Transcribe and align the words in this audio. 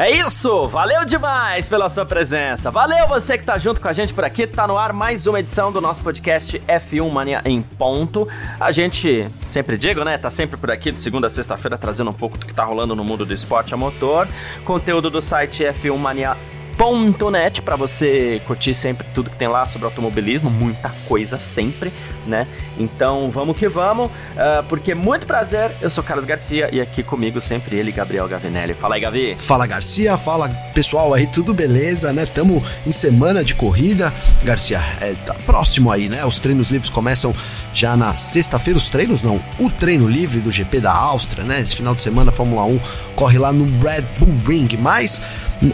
É 0.00 0.12
isso! 0.12 0.68
Valeu 0.68 1.04
demais 1.04 1.68
pela 1.68 1.88
sua 1.88 2.06
presença. 2.06 2.70
Valeu 2.70 3.08
você 3.08 3.36
que 3.36 3.42
tá 3.42 3.58
junto 3.58 3.80
com 3.80 3.88
a 3.88 3.92
gente 3.92 4.14
por 4.14 4.22
aqui. 4.22 4.46
Tá 4.46 4.64
no 4.64 4.78
ar 4.78 4.92
mais 4.92 5.26
uma 5.26 5.40
edição 5.40 5.72
do 5.72 5.80
nosso 5.80 6.00
podcast 6.02 6.56
F1 6.68 7.10
Mania 7.10 7.42
em 7.44 7.60
ponto. 7.60 8.28
A 8.60 8.70
gente, 8.70 9.26
sempre 9.44 9.76
digo, 9.76 10.04
né? 10.04 10.16
Tá 10.16 10.30
sempre 10.30 10.56
por 10.56 10.70
aqui 10.70 10.92
de 10.92 11.00
segunda 11.00 11.26
a 11.26 11.30
sexta-feira 11.30 11.76
trazendo 11.76 12.10
um 12.10 12.14
pouco 12.14 12.38
do 12.38 12.46
que 12.46 12.54
tá 12.54 12.62
rolando 12.62 12.94
no 12.94 13.02
mundo 13.02 13.26
do 13.26 13.34
esporte 13.34 13.74
a 13.74 13.76
motor. 13.76 14.28
Conteúdo 14.64 15.10
do 15.10 15.20
site 15.20 15.64
F1 15.64 15.96
Mania 15.96 16.36
.net 16.78 17.60
para 17.62 17.74
você 17.74 18.40
curtir 18.46 18.72
sempre 18.72 19.06
tudo 19.12 19.30
que 19.30 19.36
tem 19.36 19.48
lá 19.48 19.66
sobre 19.66 19.86
automobilismo, 19.86 20.48
muita 20.48 20.90
coisa 21.06 21.38
sempre, 21.38 21.92
né? 22.26 22.46
Então 22.78 23.30
vamos 23.32 23.56
que 23.56 23.68
vamos, 23.68 24.06
uh, 24.06 24.62
porque 24.68 24.94
muito 24.94 25.26
prazer, 25.26 25.72
eu 25.80 25.90
sou 25.90 26.04
Carlos 26.04 26.24
Garcia 26.24 26.68
e 26.72 26.80
aqui 26.80 27.02
comigo 27.02 27.40
sempre 27.40 27.76
ele, 27.76 27.90
Gabriel 27.90 28.28
Gavinelli. 28.28 28.74
Fala 28.74 28.94
aí, 28.94 29.00
Gavi. 29.00 29.36
Fala 29.36 29.66
Garcia, 29.66 30.16
fala 30.16 30.48
pessoal 30.72 31.12
aí, 31.12 31.26
tudo 31.26 31.52
beleza, 31.52 32.12
né? 32.12 32.24
Tamo 32.24 32.62
em 32.86 32.92
semana 32.92 33.42
de 33.42 33.54
corrida, 33.54 34.12
Garcia, 34.44 34.80
é, 35.00 35.14
tá 35.14 35.34
próximo 35.46 35.90
aí, 35.90 36.08
né? 36.08 36.24
Os 36.24 36.38
treinos 36.38 36.70
livres 36.70 36.90
começam 36.90 37.34
já 37.72 37.96
na 37.96 38.14
sexta-feira, 38.14 38.78
os 38.78 38.88
treinos 38.88 39.22
não, 39.22 39.42
o 39.60 39.68
treino 39.68 40.06
livre 40.06 40.40
do 40.40 40.52
GP 40.52 40.80
da 40.80 40.92
Áustria, 40.92 41.42
né? 41.42 41.60
Esse 41.60 41.74
final 41.74 41.94
de 41.94 42.02
semana 42.02 42.30
a 42.30 42.32
Fórmula 42.32 42.64
1 42.64 42.80
corre 43.16 43.38
lá 43.38 43.52
no 43.52 43.64
Red 43.82 44.02
Bull 44.18 44.36
Ring, 44.46 44.68
mas 44.78 45.20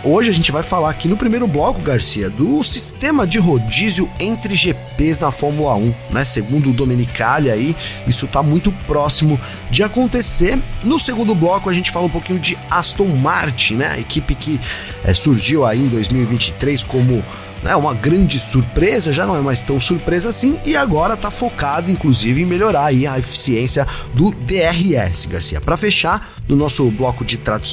Hoje 0.03 0.31
a 0.31 0.33
gente 0.33 0.51
vai 0.51 0.63
falar 0.63 0.89
aqui 0.89 1.07
no 1.07 1.17
primeiro 1.17 1.47
bloco, 1.47 1.83
Garcia, 1.83 2.31
do 2.31 2.65
sistema 2.65 3.27
de 3.27 3.39
rodízio 3.39 4.11
entre 4.19 4.55
GPs 4.55 5.21
na 5.21 5.31
Fórmula 5.31 5.75
1, 5.75 5.95
né? 6.11 6.25
Segundo 6.25 6.71
o 6.71 6.73
Domenicali 6.73 7.51
aí, 7.51 7.77
isso 8.07 8.27
tá 8.27 8.43
muito 8.43 8.73
próximo 8.87 9.39
de 9.71 9.83
acontecer. 9.83 10.59
No 10.83 10.99
segundo 10.99 11.35
bloco 11.35 11.69
a 11.69 11.73
gente 11.75 11.91
fala 11.91 12.07
um 12.07 12.11
pouquinho 12.11 12.39
de 12.39 12.57
Aston 12.71 13.09
Martin, 13.09 13.75
né? 13.75 13.89
A 13.89 13.99
equipe 13.99 14.35
que 14.35 14.59
é, 15.05 15.13
surgiu 15.13 15.67
aí 15.67 15.81
em 15.81 15.89
2023 15.89 16.83
como 16.85 17.23
é 17.67 17.77
uma 17.77 17.95
grande 17.95 18.39
surpresa, 18.39 19.12
já 19.12 19.27
não 19.27 19.37
é 19.37 19.41
mais 19.41 19.62
tão 19.62 19.81
surpresa 19.81 20.29
assim, 20.29 20.59
e 20.65 20.77
agora 20.77 21.15
está 21.15 21.31
focado 21.31 21.91
inclusive 21.91 22.43
em 22.43 22.47
melhorar 22.47 22.87
aí 22.87 23.07
a 23.07 23.19
eficiência 23.19 23.87
do 24.12 24.31
DRS, 24.31 25.27
Garcia. 25.27 25.61
Para 25.61 25.77
fechar, 25.77 26.35
no 26.48 26.57
nosso 26.57 26.91
bloco 26.91 27.25
de 27.25 27.39
tradu 27.39 27.65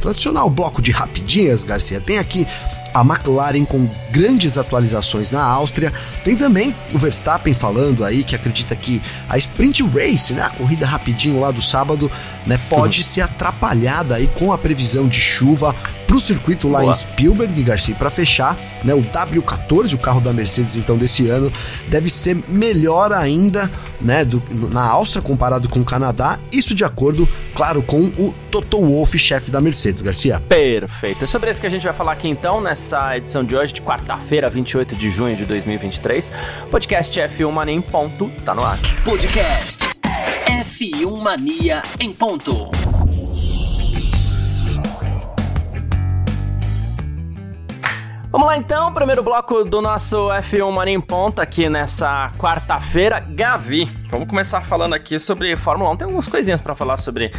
tradicional 0.00 0.48
bloco 0.48 0.80
de 0.80 0.90
rapidinhas, 0.90 1.62
Garcia, 1.62 2.00
tem 2.00 2.18
aqui 2.18 2.46
a 2.94 3.00
McLaren 3.00 3.64
com 3.64 3.90
grandes 4.12 4.56
atualizações 4.56 5.32
na 5.32 5.42
Áustria. 5.42 5.92
Tem 6.22 6.36
também 6.36 6.74
o 6.92 6.98
Verstappen 6.98 7.52
falando 7.52 8.04
aí 8.04 8.22
que 8.22 8.36
acredita 8.36 8.76
que 8.76 9.02
a 9.28 9.36
Sprint 9.36 9.82
Race, 9.82 10.32
né, 10.32 10.42
a 10.42 10.50
corrida 10.50 10.86
rapidinho 10.86 11.40
lá 11.40 11.50
do 11.50 11.60
sábado, 11.60 12.08
né, 12.46 12.58
pode 12.70 13.00
uhum. 13.00 13.06
ser 13.06 13.22
atrapalhada 13.22 14.14
aí 14.14 14.28
com 14.28 14.52
a 14.52 14.58
previsão 14.58 15.08
de 15.08 15.20
chuva 15.20 15.74
para 16.14 16.18
o 16.18 16.20
circuito 16.20 16.68
lá 16.68 16.80
Boa. 16.80 16.92
em 16.92 16.94
Spielberg, 16.94 17.62
Garcia, 17.64 17.94
para 17.96 18.08
fechar, 18.08 18.56
né, 18.84 18.94
o 18.94 19.02
W14, 19.02 19.94
o 19.94 19.98
carro 19.98 20.20
da 20.20 20.32
Mercedes 20.32 20.76
então 20.76 20.96
desse 20.96 21.28
ano, 21.28 21.52
deve 21.88 22.08
ser 22.08 22.36
melhor 22.48 23.12
ainda, 23.12 23.68
né, 24.00 24.24
do, 24.24 24.40
na 24.70 24.86
Áustria 24.88 25.20
comparado 25.20 25.68
com 25.68 25.80
o 25.80 25.84
Canadá, 25.84 26.38
isso 26.52 26.72
de 26.72 26.84
acordo, 26.84 27.28
claro, 27.52 27.82
com 27.82 28.04
o 28.16 28.32
Toto 28.48 28.78
Wolff, 28.80 29.18
chefe 29.18 29.50
da 29.50 29.60
Mercedes, 29.60 30.02
Garcia. 30.02 30.40
Perfeito. 30.48 31.24
É 31.24 31.26
sobre 31.26 31.50
isso 31.50 31.60
que 31.60 31.66
a 31.66 31.70
gente 31.70 31.84
vai 31.84 31.94
falar 31.94 32.12
aqui 32.12 32.28
então, 32.28 32.60
nessa 32.60 33.16
edição 33.16 33.42
de 33.42 33.56
hoje, 33.56 33.72
de 33.72 33.82
quarta-feira, 33.82 34.48
28 34.48 34.94
de 34.94 35.10
junho 35.10 35.34
de 35.34 35.44
2023. 35.44 36.30
Podcast 36.70 37.18
F1 37.18 37.50
Mania 37.50 37.74
em 37.74 37.82
ponto, 37.82 38.30
tá 38.44 38.54
no 38.54 38.62
ar. 38.62 38.78
Podcast 39.04 39.88
F1 40.46 41.20
Mania 41.20 41.82
em 41.98 42.12
ponto. 42.12 42.83
Vamos 48.34 48.48
lá 48.48 48.56
então, 48.56 48.92
primeiro 48.92 49.22
bloco 49.22 49.62
do 49.62 49.80
nosso 49.80 50.26
F1 50.26 50.68
Mania 50.72 50.92
em 50.92 51.00
Ponta 51.00 51.40
aqui 51.40 51.68
nessa 51.68 52.32
quarta-feira. 52.36 53.20
Gavi, 53.20 53.88
vamos 54.10 54.26
começar 54.26 54.60
falando 54.62 54.92
aqui 54.92 55.20
sobre 55.20 55.54
Fórmula 55.54 55.92
1. 55.92 55.96
Tem 55.98 56.04
algumas 56.06 56.26
coisinhas 56.26 56.60
para 56.60 56.74
falar 56.74 56.98
sobre 56.98 57.30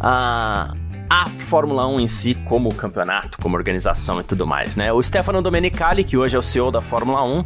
a. 0.00 0.72
a 1.10 1.28
Fórmula 1.50 1.86
1 1.88 2.00
em 2.00 2.08
si, 2.08 2.34
como 2.34 2.74
campeonato, 2.74 3.36
como 3.42 3.58
organização 3.58 4.20
e 4.20 4.24
tudo 4.24 4.46
mais, 4.46 4.74
né? 4.74 4.90
O 4.90 5.02
Stefano 5.02 5.42
Domenicali, 5.42 6.02
que 6.02 6.16
hoje 6.16 6.34
é 6.34 6.38
o 6.38 6.42
CEO 6.42 6.70
da 6.70 6.80
Fórmula 6.80 7.22
1, 7.22 7.44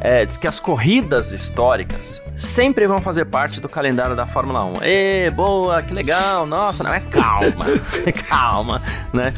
é, 0.00 0.24
diz 0.24 0.36
que 0.36 0.46
as 0.46 0.60
corridas 0.60 1.32
históricas 1.32 2.22
sempre 2.36 2.86
vão 2.86 2.98
fazer 2.98 3.24
parte 3.24 3.60
do 3.60 3.68
calendário 3.68 4.14
da 4.14 4.28
Fórmula 4.28 4.64
1. 4.64 4.72
Ê, 4.82 5.30
boa, 5.32 5.82
que 5.82 5.92
legal, 5.92 6.46
nossa, 6.46 6.84
não 6.84 6.94
é 6.94 7.00
calma, 7.00 7.66
calma, 8.28 8.80
né? 9.12 9.34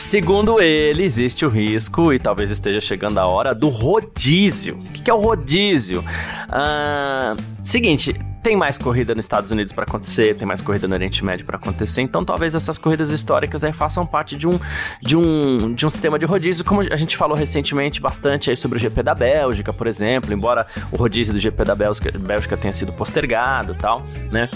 Segundo 0.00 0.62
ele, 0.62 1.04
existe 1.04 1.44
o 1.44 1.48
risco, 1.48 2.10
e 2.10 2.18
talvez 2.18 2.50
esteja 2.50 2.80
chegando 2.80 3.18
a 3.18 3.26
hora, 3.26 3.54
do 3.54 3.68
rodízio. 3.68 4.78
O 4.78 4.92
que 4.92 5.10
é 5.10 5.14
o 5.14 5.18
rodízio? 5.18 6.02
Ah, 6.48 7.36
seguinte, 7.62 8.18
tem 8.42 8.56
mais 8.56 8.78
corrida 8.78 9.14
nos 9.14 9.26
Estados 9.26 9.50
Unidos 9.50 9.74
para 9.74 9.84
acontecer, 9.84 10.34
tem 10.36 10.48
mais 10.48 10.62
corrida 10.62 10.88
no 10.88 10.94
Oriente 10.94 11.22
Médio 11.22 11.44
para 11.44 11.58
acontecer, 11.58 12.00
então 12.00 12.24
talvez 12.24 12.54
essas 12.54 12.78
corridas 12.78 13.10
históricas 13.10 13.62
aí 13.62 13.74
façam 13.74 14.06
parte 14.06 14.36
de 14.36 14.48
um, 14.48 14.58
de 15.02 15.18
um, 15.18 15.74
de 15.74 15.86
um 15.86 15.90
sistema 15.90 16.18
de 16.18 16.24
rodízio, 16.24 16.64
como 16.64 16.80
a 16.80 16.96
gente 16.96 17.14
falou 17.14 17.36
recentemente 17.36 18.00
bastante 18.00 18.48
aí 18.48 18.56
sobre 18.56 18.78
o 18.78 18.80
GP 18.80 19.02
da 19.02 19.14
Bélgica, 19.14 19.70
por 19.70 19.86
exemplo, 19.86 20.32
embora 20.32 20.66
o 20.90 20.96
rodízio 20.96 21.34
do 21.34 21.38
GP 21.38 21.62
da 21.62 21.74
Bélgica, 21.74 22.10
Bélgica 22.18 22.56
tenha 22.56 22.72
sido 22.72 22.90
postergado 22.94 23.74
tal, 23.74 24.02
né? 24.32 24.48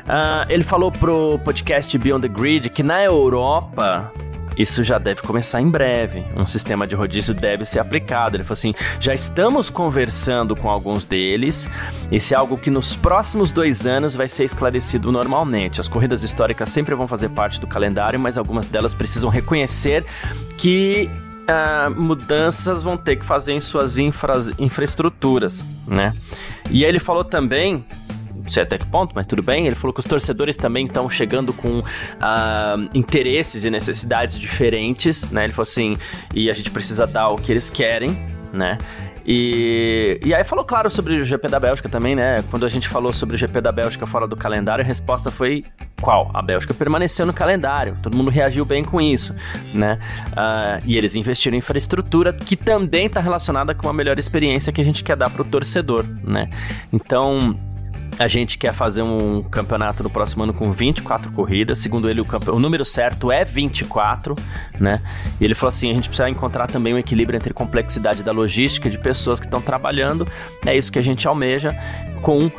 Uh, 0.00 0.44
ele 0.50 0.62
falou 0.62 0.92
pro 0.92 1.40
podcast 1.42 1.96
Beyond 1.96 2.28
the 2.28 2.34
Grid 2.34 2.68
que 2.68 2.82
na 2.82 3.02
Europa 3.02 4.12
isso 4.60 4.84
já 4.84 4.98
deve 4.98 5.22
começar 5.22 5.60
em 5.60 5.68
breve. 5.68 6.24
Um 6.36 6.44
sistema 6.44 6.86
de 6.86 6.94
rodízio 6.94 7.34
deve 7.34 7.64
ser 7.64 7.78
aplicado. 7.78 8.36
Ele 8.36 8.44
falou 8.44 8.54
assim: 8.54 8.74
já 9.00 9.14
estamos 9.14 9.70
conversando 9.70 10.54
com 10.54 10.68
alguns 10.68 11.06
deles. 11.06 11.68
Isso 12.12 12.34
é 12.34 12.36
algo 12.36 12.58
que 12.58 12.70
nos 12.70 12.94
próximos 12.94 13.50
dois 13.50 13.86
anos 13.86 14.14
vai 14.14 14.28
ser 14.28 14.44
esclarecido 14.44 15.10
normalmente. 15.10 15.80
As 15.80 15.88
corridas 15.88 16.22
históricas 16.22 16.68
sempre 16.68 16.94
vão 16.94 17.08
fazer 17.08 17.30
parte 17.30 17.58
do 17.58 17.66
calendário, 17.66 18.20
mas 18.20 18.36
algumas 18.36 18.66
delas 18.66 18.94
precisam 18.94 19.30
reconhecer 19.30 20.04
que 20.56 21.08
Uh, 21.40 21.90
mudanças 22.00 22.80
vão 22.80 22.96
ter 22.96 23.16
que 23.16 23.24
fazer 23.24 23.54
em 23.54 23.60
suas 23.60 23.98
infra 23.98 24.34
infraestruturas, 24.56 25.64
né? 25.84 26.14
E 26.70 26.84
ele 26.84 27.00
falou 27.00 27.24
também 27.24 27.84
sei 28.50 28.62
até 28.62 28.78
que 28.78 28.86
ponto, 28.86 29.12
mas 29.14 29.26
tudo 29.26 29.42
bem. 29.42 29.66
Ele 29.66 29.74
falou 29.74 29.92
que 29.92 30.00
os 30.00 30.06
torcedores 30.06 30.56
também 30.56 30.86
estão 30.86 31.08
chegando 31.08 31.52
com 31.52 31.80
uh, 31.80 31.84
interesses 32.94 33.64
e 33.64 33.70
necessidades 33.70 34.38
diferentes, 34.38 35.30
né? 35.30 35.44
Ele 35.44 35.52
falou 35.52 35.68
assim, 35.68 35.96
e 36.34 36.50
a 36.50 36.52
gente 36.52 36.70
precisa 36.70 37.06
dar 37.06 37.28
o 37.28 37.36
que 37.36 37.52
eles 37.52 37.70
querem, 37.70 38.16
né? 38.52 38.78
E, 39.26 40.18
e 40.24 40.34
aí 40.34 40.42
falou, 40.44 40.64
claro, 40.64 40.90
sobre 40.90 41.20
o 41.20 41.24
GP 41.24 41.48
da 41.48 41.60
Bélgica 41.60 41.88
também, 41.88 42.14
né? 42.14 42.42
Quando 42.50 42.64
a 42.64 42.68
gente 42.68 42.88
falou 42.88 43.12
sobre 43.12 43.36
o 43.36 43.38
GP 43.38 43.60
da 43.60 43.70
Bélgica 43.70 44.06
fora 44.06 44.26
do 44.26 44.36
calendário, 44.36 44.82
a 44.82 44.86
resposta 44.86 45.30
foi 45.30 45.64
qual? 46.00 46.30
A 46.32 46.42
Bélgica 46.42 46.72
permaneceu 46.72 47.26
no 47.26 47.32
calendário. 47.32 47.96
Todo 48.02 48.16
mundo 48.16 48.30
reagiu 48.30 48.64
bem 48.64 48.82
com 48.82 49.00
isso, 49.00 49.34
né? 49.74 49.98
Uh, 50.28 50.82
e 50.86 50.96
eles 50.96 51.14
investiram 51.14 51.54
em 51.54 51.58
infraestrutura 51.58 52.32
que 52.32 52.56
também 52.56 53.06
está 53.06 53.20
relacionada 53.20 53.74
com 53.74 53.88
a 53.88 53.92
melhor 53.92 54.18
experiência 54.18 54.72
que 54.72 54.80
a 54.80 54.84
gente 54.84 55.04
quer 55.04 55.16
dar 55.16 55.30
para 55.30 55.42
o 55.42 55.44
torcedor, 55.44 56.06
né? 56.24 56.48
Então 56.92 57.56
a 58.20 58.28
gente 58.28 58.58
quer 58.58 58.74
fazer 58.74 59.00
um 59.00 59.42
campeonato 59.42 60.02
no 60.02 60.10
próximo 60.10 60.42
ano 60.44 60.52
com 60.52 60.70
24 60.70 61.32
corridas. 61.32 61.78
Segundo 61.78 62.06
ele, 62.06 62.20
o, 62.20 62.26
o 62.52 62.58
número 62.58 62.84
certo 62.84 63.32
é 63.32 63.46
24, 63.46 64.36
né? 64.78 65.00
E 65.40 65.44
ele 65.44 65.54
falou 65.54 65.70
assim: 65.70 65.90
a 65.90 65.94
gente 65.94 66.10
precisa 66.10 66.28
encontrar 66.28 66.66
também 66.66 66.92
um 66.92 66.98
equilíbrio 66.98 67.38
entre 67.38 67.54
complexidade 67.54 68.22
da 68.22 68.30
logística 68.30 68.90
de 68.90 68.98
pessoas 68.98 69.40
que 69.40 69.46
estão 69.46 69.62
trabalhando. 69.62 70.28
É 70.66 70.76
isso 70.76 70.92
que 70.92 70.98
a 70.98 71.02
gente 71.02 71.26
almeja 71.26 71.74
com 72.20 72.36
uh, 72.36 72.50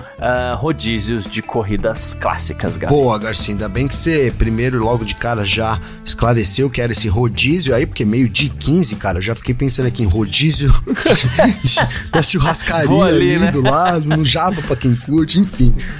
rodízios 0.55 1.25
de 1.25 1.43
corridas 1.43 2.15
clássicas, 2.15 2.75
Gabi. 2.75 2.91
Boa, 2.91 3.19
Garcia, 3.19 3.53
ainda 3.53 3.69
bem 3.69 3.87
que 3.87 3.95
você 3.95 4.33
primeiro 4.35 4.83
logo 4.83 5.05
de 5.05 5.13
cara 5.13 5.45
já 5.45 5.79
esclareceu 6.03 6.71
que 6.71 6.81
era 6.81 6.91
esse 6.91 7.07
rodízio 7.07 7.75
aí, 7.75 7.85
porque 7.85 8.03
meio 8.03 8.27
de 8.27 8.49
15, 8.49 8.95
cara, 8.95 9.19
eu 9.19 9.21
já 9.21 9.35
fiquei 9.35 9.53
pensando 9.53 9.85
aqui 9.85 10.01
em 10.01 10.07
rodízio 10.07 10.73
na 12.11 12.23
churrascaria 12.23 13.03
ali, 13.03 13.35
ali 13.35 13.39
né? 13.39 13.51
do 13.51 13.61
lado, 13.61 14.09
no 14.09 14.25
Java 14.25 14.59
pra 14.63 14.75
quem 14.75 14.95
curte, 14.95 15.39
enfim. 15.39 15.50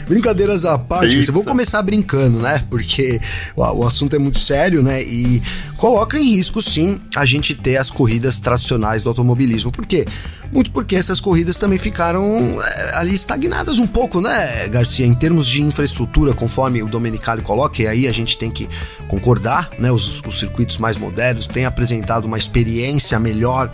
Brincadeiras 0.08 0.66
à 0.66 0.78
parte, 0.78 1.26
eu 1.28 1.34
vou 1.34 1.44
começar 1.44 1.82
brincando, 1.82 2.40
né? 2.40 2.64
Porque 2.70 3.20
o, 3.56 3.62
o 3.62 3.88
assunto 3.88 4.16
é 4.16 4.20
muito 4.20 4.40
sério, 4.40 4.82
né? 4.82 5.02
E 5.02 5.42
coloca 5.78 6.18
em 6.18 6.36
risco 6.36 6.62
sim 6.62 7.00
a 7.16 7.26
gente 7.26 7.56
ter 7.56 7.78
as 7.78 7.90
corridas 7.90 8.40
tradicionais 8.40 9.04
do 9.04 9.10
automobilismo. 9.10 9.72
Por 9.72 9.86
quê? 9.86 10.06
Muito 10.52 10.72
porque 10.72 10.96
essas 10.96 11.20
corridas 11.20 11.58
também 11.58 11.78
ficaram 11.78 12.62
é, 12.62 12.98
ali 12.98 13.16
estagnadas 13.16 13.80
um 13.80 13.88
pouco, 13.88 14.20
né, 14.20 14.68
Garcia, 14.68 15.06
em 15.06 15.14
termos 15.14 15.48
de 15.48 15.62
infraestrutura, 15.62 16.34
conforme 16.34 16.84
o 16.84 16.88
Domenicali 16.88 17.42
coloca, 17.42 17.82
e 17.82 17.88
aí 17.88 18.08
a 18.08 18.12
gente 18.12 18.38
tem 18.38 18.52
que 18.52 18.68
concordar, 19.08 19.70
né, 19.80 19.92
os, 19.92 20.22
os 20.22 20.40
circuitos 20.40 20.78
mais 20.78 20.98
modernos 20.98 21.48
têm 21.48 21.66
apresentado 21.66 22.26
uma 22.26 22.38
experiência 22.38 23.18
melhor 23.18 23.72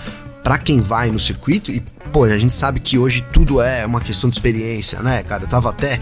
para 0.48 0.58
quem 0.58 0.80
vai 0.80 1.12
no 1.12 1.20
circuito 1.20 1.74
e 1.74 1.84
pô, 2.14 2.24
a 2.24 2.38
gente 2.38 2.56
sabe 2.56 2.80
que 2.80 2.98
hoje 2.98 3.22
tudo 3.34 3.60
é 3.60 3.86
uma 3.86 4.00
questão 4.00 4.30
de 4.30 4.38
experiência, 4.38 5.02
né, 5.02 5.22
cara? 5.22 5.44
Eu 5.44 5.48
tava 5.50 5.72
até 5.72 6.00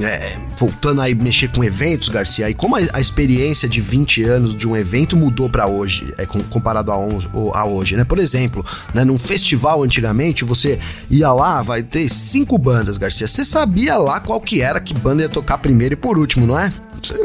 é, 0.00 0.34
voltando 0.56 1.02
a 1.02 1.14
mexer 1.14 1.48
com 1.48 1.62
eventos, 1.62 2.08
Garcia, 2.08 2.48
e 2.48 2.54
como 2.54 2.74
a, 2.74 2.78
a, 2.94 3.00
experiência 3.02 3.68
de 3.68 3.82
20 3.82 4.24
anos 4.24 4.56
de 4.56 4.66
um 4.66 4.74
evento 4.74 5.14
mudou 5.14 5.50
para 5.50 5.66
hoje, 5.66 6.14
é, 6.16 6.24
com, 6.24 6.42
comparado 6.44 6.90
a, 6.90 6.96
on, 6.96 7.20
a, 7.52 7.66
hoje, 7.66 7.94
né? 7.94 8.02
Por 8.02 8.18
exemplo, 8.18 8.64
né, 8.94 9.04
num 9.04 9.18
festival 9.18 9.82
antigamente, 9.82 10.42
você 10.42 10.78
ia 11.10 11.30
lá, 11.30 11.60
vai 11.60 11.82
ter 11.82 12.08
cinco 12.08 12.56
bandas, 12.56 12.96
Garcia. 12.96 13.26
Você 13.26 13.44
sabia 13.44 13.98
lá 13.98 14.20
qual 14.20 14.40
que 14.40 14.62
era, 14.62 14.80
que 14.80 14.94
banda 14.94 15.20
ia 15.20 15.28
tocar 15.28 15.58
primeiro 15.58 15.92
e 15.92 15.96
por 15.98 16.16
último, 16.16 16.46
não 16.46 16.58
é? 16.58 16.72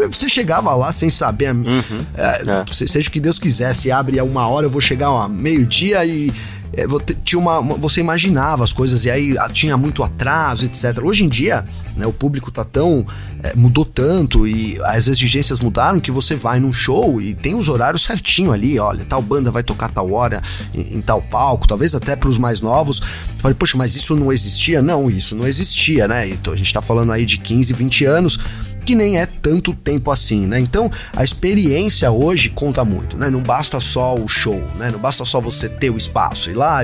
Você 0.10 0.28
chegava 0.28 0.74
lá 0.74 0.92
sem 0.92 1.12
saber, 1.12 1.54
uhum, 1.54 1.82
é, 2.16 2.62
é. 2.62 2.74
seja 2.74 3.08
o 3.08 3.12
que 3.12 3.20
Deus 3.20 3.38
quisesse, 3.38 3.92
abre 3.92 4.18
a 4.18 4.24
uma 4.24 4.48
hora, 4.48 4.66
eu 4.66 4.72
vou 4.72 4.82
chegar 4.82 5.08
a 5.10 5.30
meio-dia 5.30 6.04
e 6.04 6.34
é, 6.74 6.86
tinha 7.24 7.40
uma, 7.40 7.60
uma, 7.60 7.76
você 7.76 8.00
imaginava 8.00 8.64
as 8.64 8.74
coisas 8.74 9.06
e 9.06 9.12
aí 9.12 9.38
ah, 9.38 9.50
tinha 9.50 9.78
muito 9.78 10.04
atraso, 10.04 10.66
etc. 10.66 11.00
Hoje 11.04 11.24
em 11.24 11.30
dia, 11.30 11.66
né, 11.96 12.06
o 12.06 12.14
público 12.14 12.52
tá 12.52 12.64
tão. 12.64 13.06
É, 13.44 13.54
mudou 13.56 13.86
tanto 13.86 14.48
e 14.48 14.80
as 14.84 15.08
exigências 15.08 15.60
mudaram 15.60 16.00
que 16.00 16.10
você 16.10 16.36
vai 16.36 16.60
num 16.60 16.74
show 16.74 17.22
e 17.22 17.36
tem 17.36 17.54
os 17.54 17.68
horários 17.68 18.04
certinho 18.04 18.52
ali, 18.52 18.80
olha, 18.80 19.06
tal 19.06 19.22
banda 19.22 19.52
vai 19.52 19.62
tocar 19.62 19.90
tal 19.90 20.12
hora 20.12 20.42
em, 20.74 20.98
em 20.98 21.02
tal 21.02 21.22
palco, 21.22 21.68
talvez 21.68 21.94
até 21.94 22.16
para 22.16 22.30
os 22.30 22.40
mais 22.40 22.62
novos. 22.62 23.00
Eu 23.00 23.42
falei, 23.42 23.56
poxa, 23.56 23.78
mas 23.78 23.96
isso 23.96 24.16
não 24.16 24.34
existia? 24.34 24.82
Não, 24.82 25.10
isso 25.10 25.36
não 25.36 25.48
existia, 25.48 26.08
né? 26.08 26.28
Então, 26.30 26.52
a 26.52 26.56
gente 26.56 26.74
tá 26.74 26.82
falando 26.82 27.12
aí 27.12 27.26
de 27.26 27.38
15, 27.38 27.74
20 27.74 28.06
anos 28.06 28.40
que 28.88 28.96
nem 28.96 29.20
é 29.20 29.26
tanto 29.26 29.74
tempo 29.74 30.10
assim, 30.10 30.48
né? 30.48 30.58
Então, 30.62 30.90
a 31.14 31.22
experiência 31.22 32.10
hoje 32.10 32.48
conta 32.50 32.86
muito, 32.86 33.18
né? 33.18 33.30
Não 33.30 33.44
basta 33.44 33.82
só 33.82 34.16
o 34.16 34.30
show, 34.30 34.64
né? 34.78 34.90
Não 34.90 34.98
basta 34.98 35.26
só 35.26 35.42
você 35.42 35.68
ter 35.68 35.90
o 35.90 35.98
espaço, 35.98 36.50
ir 36.50 36.54
lá, 36.54 36.80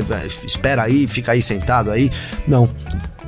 espera 0.46 0.84
aí, 0.84 1.08
fica 1.08 1.32
aí 1.32 1.42
sentado 1.42 1.90
aí. 1.90 2.12
Não, 2.46 2.70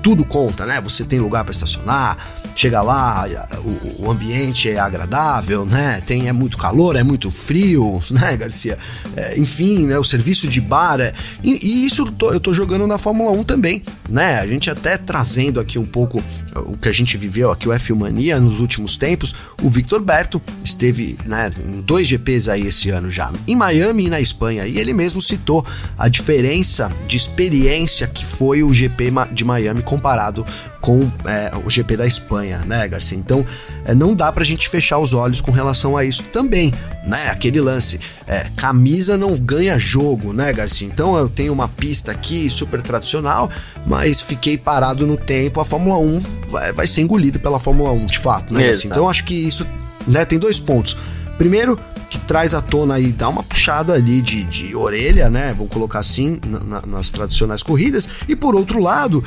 tudo 0.05 0.23
conta, 0.23 0.67
né? 0.67 0.79
Você 0.81 1.03
tem 1.03 1.19
lugar 1.19 1.43
para 1.43 1.51
estacionar, 1.51 2.15
chega 2.55 2.79
lá, 2.79 3.25
o, 3.65 4.05
o, 4.05 4.11
ambiente 4.11 4.69
é 4.69 4.77
agradável, 4.77 5.65
né? 5.65 5.99
Tem 6.05 6.29
é 6.29 6.31
muito 6.31 6.59
calor, 6.59 6.95
é 6.95 7.01
muito 7.01 7.31
frio, 7.31 7.99
né, 8.11 8.37
Garcia? 8.37 8.77
É, 9.15 9.35
enfim, 9.35 9.87
né? 9.87 9.97
O 9.97 10.03
serviço 10.03 10.47
de 10.47 10.61
bar 10.61 10.99
é, 11.01 11.11
e, 11.41 11.53
e, 11.53 11.87
isso 11.87 12.03
eu 12.03 12.11
tô, 12.11 12.31
eu 12.31 12.39
tô 12.39 12.53
jogando 12.53 12.85
na 12.85 12.99
Fórmula 12.99 13.31
1 13.31 13.45
também, 13.45 13.81
né? 14.07 14.39
A 14.39 14.45
gente 14.45 14.69
até 14.69 14.95
trazendo 14.95 15.59
aqui 15.59 15.79
um 15.79 15.85
pouco 15.87 16.21
o 16.55 16.77
que 16.77 16.87
a 16.87 16.93
gente 16.93 17.17
viveu 17.17 17.51
aqui 17.51 17.67
o 17.67 17.71
F1 17.71 17.95
Mania 17.95 18.39
nos 18.39 18.59
últimos 18.59 18.95
tempos. 18.95 19.33
O 19.63 19.69
Victor 19.69 20.01
Berto 20.01 20.39
esteve, 20.63 21.17
né, 21.25 21.51
em 21.67 21.81
dois 21.81 22.07
GPs 22.07 22.47
aí 22.47 22.67
esse 22.67 22.91
ano 22.91 23.09
já, 23.09 23.31
em 23.47 23.55
Miami 23.55 24.05
e 24.05 24.09
na 24.09 24.21
Espanha, 24.21 24.67
e 24.67 24.77
ele 24.77 24.93
mesmo 24.93 25.21
citou 25.21 25.65
a 25.97 26.07
diferença 26.07 26.91
de 27.07 27.17
experiência 27.17 28.07
que 28.07 28.23
foi 28.23 28.61
o 28.61 28.71
GP 28.71 29.11
de 29.31 29.43
Miami 29.43 29.81
comparado 29.95 30.45
com 30.81 31.09
é, 31.25 31.51
o 31.63 31.69
GP 31.69 31.97
da 31.97 32.05
Espanha, 32.05 32.59
né, 32.59 32.87
Garcia? 32.87 33.17
Então, 33.17 33.45
é, 33.85 33.95
não 33.95 34.13
dá 34.13 34.31
pra 34.31 34.43
gente 34.43 34.67
fechar 34.67 34.99
os 34.99 35.13
olhos 35.13 35.41
com 35.41 35.51
relação 35.51 35.95
a 35.97 36.03
isso 36.03 36.23
também, 36.23 36.73
né? 37.05 37.29
Aquele 37.29 37.61
lance, 37.61 37.99
é, 38.27 38.45
camisa 38.55 39.17
não 39.17 39.35
ganha 39.35 39.79
jogo, 39.79 40.33
né, 40.33 40.51
Garcia? 40.51 40.87
Então, 40.87 41.17
eu 41.17 41.29
tenho 41.29 41.53
uma 41.53 41.67
pista 41.67 42.11
aqui 42.11 42.49
super 42.49 42.81
tradicional, 42.81 43.49
mas 43.85 44.21
fiquei 44.21 44.57
parado 44.57 45.07
no 45.07 45.17
tempo, 45.17 45.59
a 45.59 45.65
Fórmula 45.65 45.97
1 45.97 46.23
vai, 46.49 46.73
vai 46.73 46.87
ser 46.87 47.01
engolida 47.01 47.39
pela 47.39 47.59
Fórmula 47.59 47.91
1, 47.91 48.05
de 48.07 48.19
fato, 48.19 48.53
né, 48.53 48.65
Garcia? 48.65 48.89
Então, 48.89 49.09
acho 49.09 49.23
que 49.23 49.33
isso, 49.33 49.65
né, 50.05 50.25
tem 50.25 50.37
dois 50.37 50.59
pontos. 50.59 50.97
Primeiro, 51.37 51.77
que 52.09 52.19
traz 52.19 52.53
à 52.53 52.61
tona 52.61 52.95
aí, 52.95 53.11
dá 53.11 53.27
uma 53.27 53.43
puxada 53.43 53.93
ali 53.93 54.21
de, 54.21 54.43
de 54.43 54.75
orelha, 54.75 55.29
né? 55.29 55.53
Vou 55.53 55.67
colocar 55.67 55.99
assim, 55.99 56.39
na, 56.45 56.59
na, 56.59 56.81
nas 56.85 57.11
tradicionais 57.11 57.63
corridas. 57.63 58.07
E 58.27 58.35
por 58.35 58.55
outro 58.55 58.79
lado, 58.79 59.23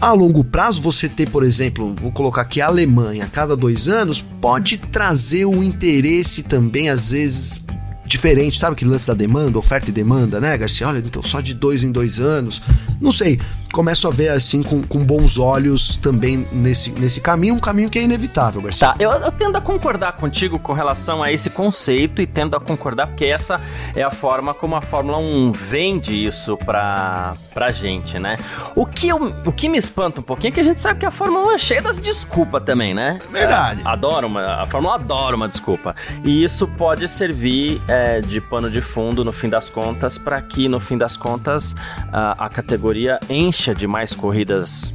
a 0.00 0.12
longo 0.12 0.44
prazo, 0.44 0.80
você 0.80 1.08
ter, 1.08 1.28
por 1.28 1.42
exemplo, 1.42 1.94
vou 2.00 2.12
colocar 2.12 2.42
aqui 2.42 2.60
a 2.60 2.66
Alemanha 2.66 3.24
a 3.24 3.28
cada 3.28 3.56
dois 3.56 3.88
anos, 3.88 4.24
pode 4.40 4.78
trazer 4.78 5.44
o 5.44 5.62
interesse 5.62 6.44
também, 6.44 6.88
às 6.88 7.10
vezes, 7.10 7.64
diferente, 8.08 8.58
sabe 8.58 8.72
aquele 8.72 8.90
lance 8.90 9.06
da 9.06 9.14
demanda, 9.14 9.58
oferta 9.58 9.90
e 9.90 9.92
demanda, 9.92 10.40
né, 10.40 10.56
Garcia? 10.56 10.88
Olha, 10.88 10.98
então 10.98 11.22
só 11.22 11.40
de 11.40 11.54
dois 11.54 11.84
em 11.84 11.92
dois 11.92 12.18
anos. 12.18 12.62
Não 13.00 13.12
sei, 13.12 13.38
começo 13.72 14.08
a 14.08 14.10
ver 14.10 14.30
assim 14.30 14.62
com, 14.62 14.82
com 14.82 15.04
bons 15.04 15.38
olhos 15.38 15.96
também 15.96 16.46
nesse, 16.50 16.90
nesse 16.92 17.20
caminho, 17.20 17.54
um 17.54 17.60
caminho 17.60 17.90
que 17.90 17.98
é 17.98 18.02
inevitável, 18.02 18.62
Garcia. 18.62 18.88
Tá, 18.88 18.96
eu, 18.98 19.10
eu 19.10 19.30
tendo 19.30 19.56
a 19.56 19.60
concordar 19.60 20.12
contigo 20.12 20.58
com 20.58 20.72
relação 20.72 21.22
a 21.22 21.30
esse 21.30 21.50
conceito 21.50 22.20
e 22.20 22.26
tendo 22.26 22.56
a 22.56 22.60
concordar 22.60 23.06
porque 23.08 23.26
essa 23.26 23.60
é 23.94 24.02
a 24.02 24.10
forma 24.10 24.54
como 24.54 24.74
a 24.74 24.82
Fórmula 24.82 25.18
1 25.18 25.52
vende 25.52 26.24
isso 26.24 26.56
pra, 26.56 27.34
pra 27.52 27.70
gente, 27.70 28.18
né? 28.18 28.36
O 28.74 28.86
que, 28.86 29.08
eu, 29.08 29.16
o 29.44 29.52
que 29.52 29.68
me 29.68 29.78
espanta 29.78 30.20
um 30.20 30.24
pouquinho 30.24 30.50
é 30.50 30.54
que 30.54 30.60
a 30.60 30.64
gente 30.64 30.80
sabe 30.80 31.00
que 31.00 31.06
a 31.06 31.10
Fórmula 31.10 31.48
1 31.48 31.52
é 31.52 31.58
cheia 31.58 31.82
das 31.82 32.00
desculpas 32.00 32.62
também, 32.64 32.94
né? 32.94 33.20
Verdade. 33.30 33.82
É, 33.84 33.88
adoro 33.88 34.26
uma, 34.26 34.62
a 34.62 34.66
Fórmula 34.66 34.94
1 34.94 34.96
adora 34.96 35.36
uma 35.36 35.48
desculpa. 35.48 35.94
E 36.24 36.42
isso 36.42 36.66
pode 36.66 37.08
servir 37.08 37.80
é, 37.86 37.97
de 38.20 38.40
pano 38.40 38.70
de 38.70 38.80
fundo 38.80 39.24
no 39.24 39.32
fim 39.32 39.48
das 39.48 39.68
contas 39.70 40.18
para 40.18 40.40
que 40.42 40.68
no 40.68 40.80
fim 40.80 40.98
das 40.98 41.16
contas 41.16 41.74
a, 42.12 42.46
a 42.46 42.48
categoria 42.48 43.18
enche 43.28 43.74
de 43.74 43.86
mais 43.86 44.14
corridas 44.14 44.92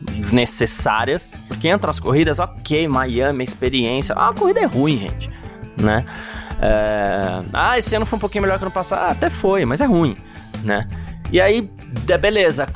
desnecessárias, 0.00 1.32
porque 1.46 1.68
entram 1.68 1.90
as 1.90 2.00
corridas, 2.00 2.38
ok, 2.38 2.88
Miami, 2.88 3.44
experiência, 3.44 4.14
ah, 4.14 4.30
a 4.30 4.34
corrida 4.34 4.60
é 4.60 4.64
ruim, 4.64 4.98
gente, 4.98 5.30
né? 5.80 6.04
É... 6.60 7.42
Ah, 7.52 7.78
esse 7.78 7.94
ano 7.94 8.04
foi 8.04 8.16
um 8.16 8.20
pouquinho 8.20 8.42
melhor 8.42 8.58
que 8.58 8.64
no 8.64 8.70
passado, 8.70 9.00
ah, 9.00 9.12
até 9.12 9.30
foi, 9.30 9.64
mas 9.64 9.80
é 9.80 9.84
ruim, 9.84 10.16
né? 10.64 10.86
E 11.30 11.40
aí, 11.40 11.70
beleza, 12.20 12.66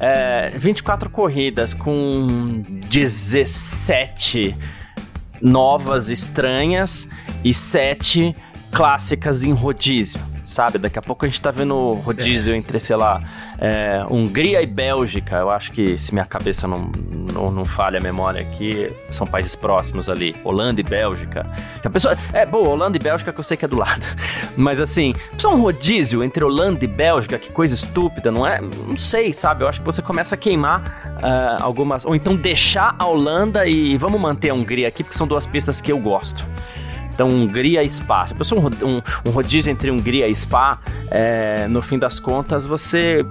é, 0.00 0.48
24 0.54 1.10
corridas 1.10 1.74
com 1.74 2.62
17 2.88 4.56
novas 5.42 6.08
estranhas 6.08 7.06
e 7.44 7.52
7 7.52 8.34
clássicas 8.70 9.42
em 9.42 9.52
rodízio 9.52 10.20
sabe? 10.48 10.78
Daqui 10.78 10.98
a 10.98 11.02
pouco 11.02 11.26
a 11.26 11.28
gente 11.28 11.40
tá 11.40 11.50
vendo 11.50 11.92
rodízio 11.92 12.54
é. 12.54 12.56
entre, 12.56 12.80
sei 12.80 12.96
lá, 12.96 13.22
é, 13.58 14.04
Hungria 14.10 14.62
e 14.62 14.66
Bélgica. 14.66 15.36
Eu 15.36 15.50
acho 15.50 15.70
que, 15.70 15.98
se 15.98 16.12
minha 16.12 16.24
cabeça 16.24 16.66
não, 16.66 16.90
não, 17.32 17.50
não 17.50 17.64
falha 17.64 17.98
a 17.98 18.00
memória 18.00 18.40
aqui, 18.40 18.90
são 19.12 19.26
países 19.26 19.54
próximos 19.54 20.08
ali. 20.08 20.34
Holanda 20.42 20.80
e 20.80 20.84
Bélgica. 20.84 21.46
A 21.84 21.90
pessoa, 21.90 22.16
é, 22.32 22.46
boa, 22.46 22.70
Holanda 22.70 22.96
e 22.96 23.00
Bélgica 23.00 23.32
que 23.32 23.38
eu 23.38 23.44
sei 23.44 23.56
que 23.56 23.66
é 23.66 23.68
do 23.68 23.76
lado. 23.76 24.04
Mas 24.56 24.80
assim, 24.80 25.12
só 25.36 25.54
um 25.54 25.60
rodízio 25.60 26.24
entre 26.24 26.42
Holanda 26.42 26.82
e 26.82 26.88
Bélgica, 26.88 27.38
que 27.38 27.52
coisa 27.52 27.74
estúpida, 27.74 28.32
não 28.32 28.46
é? 28.46 28.60
Não 28.60 28.96
sei, 28.96 29.34
sabe? 29.34 29.64
Eu 29.64 29.68
acho 29.68 29.80
que 29.80 29.86
você 29.86 30.00
começa 30.00 30.34
a 30.34 30.38
queimar 30.38 30.80
uh, 31.18 31.62
algumas. 31.62 32.06
Ou 32.06 32.16
então 32.16 32.34
deixar 32.34 32.96
a 32.98 33.06
Holanda 33.06 33.66
e 33.66 33.98
vamos 33.98 34.18
manter 34.18 34.48
a 34.48 34.54
Hungria 34.54 34.88
aqui, 34.88 35.04
porque 35.04 35.16
são 35.16 35.26
duas 35.26 35.46
pistas 35.46 35.80
que 35.82 35.92
eu 35.92 35.98
gosto. 35.98 36.46
Então, 37.18 37.28
Hungria 37.28 37.82
e 37.82 37.90
Spa. 37.90 38.28
Se 38.28 38.54
um, 38.54 38.60
um, 38.60 39.02
um 39.26 39.30
rodízio 39.32 39.72
entre 39.72 39.90
Hungria 39.90 40.28
e 40.28 40.34
Spa, 40.36 40.78
é, 41.10 41.66
no 41.66 41.82
fim 41.82 41.98
das 41.98 42.20
contas, 42.20 42.64
você 42.64 43.26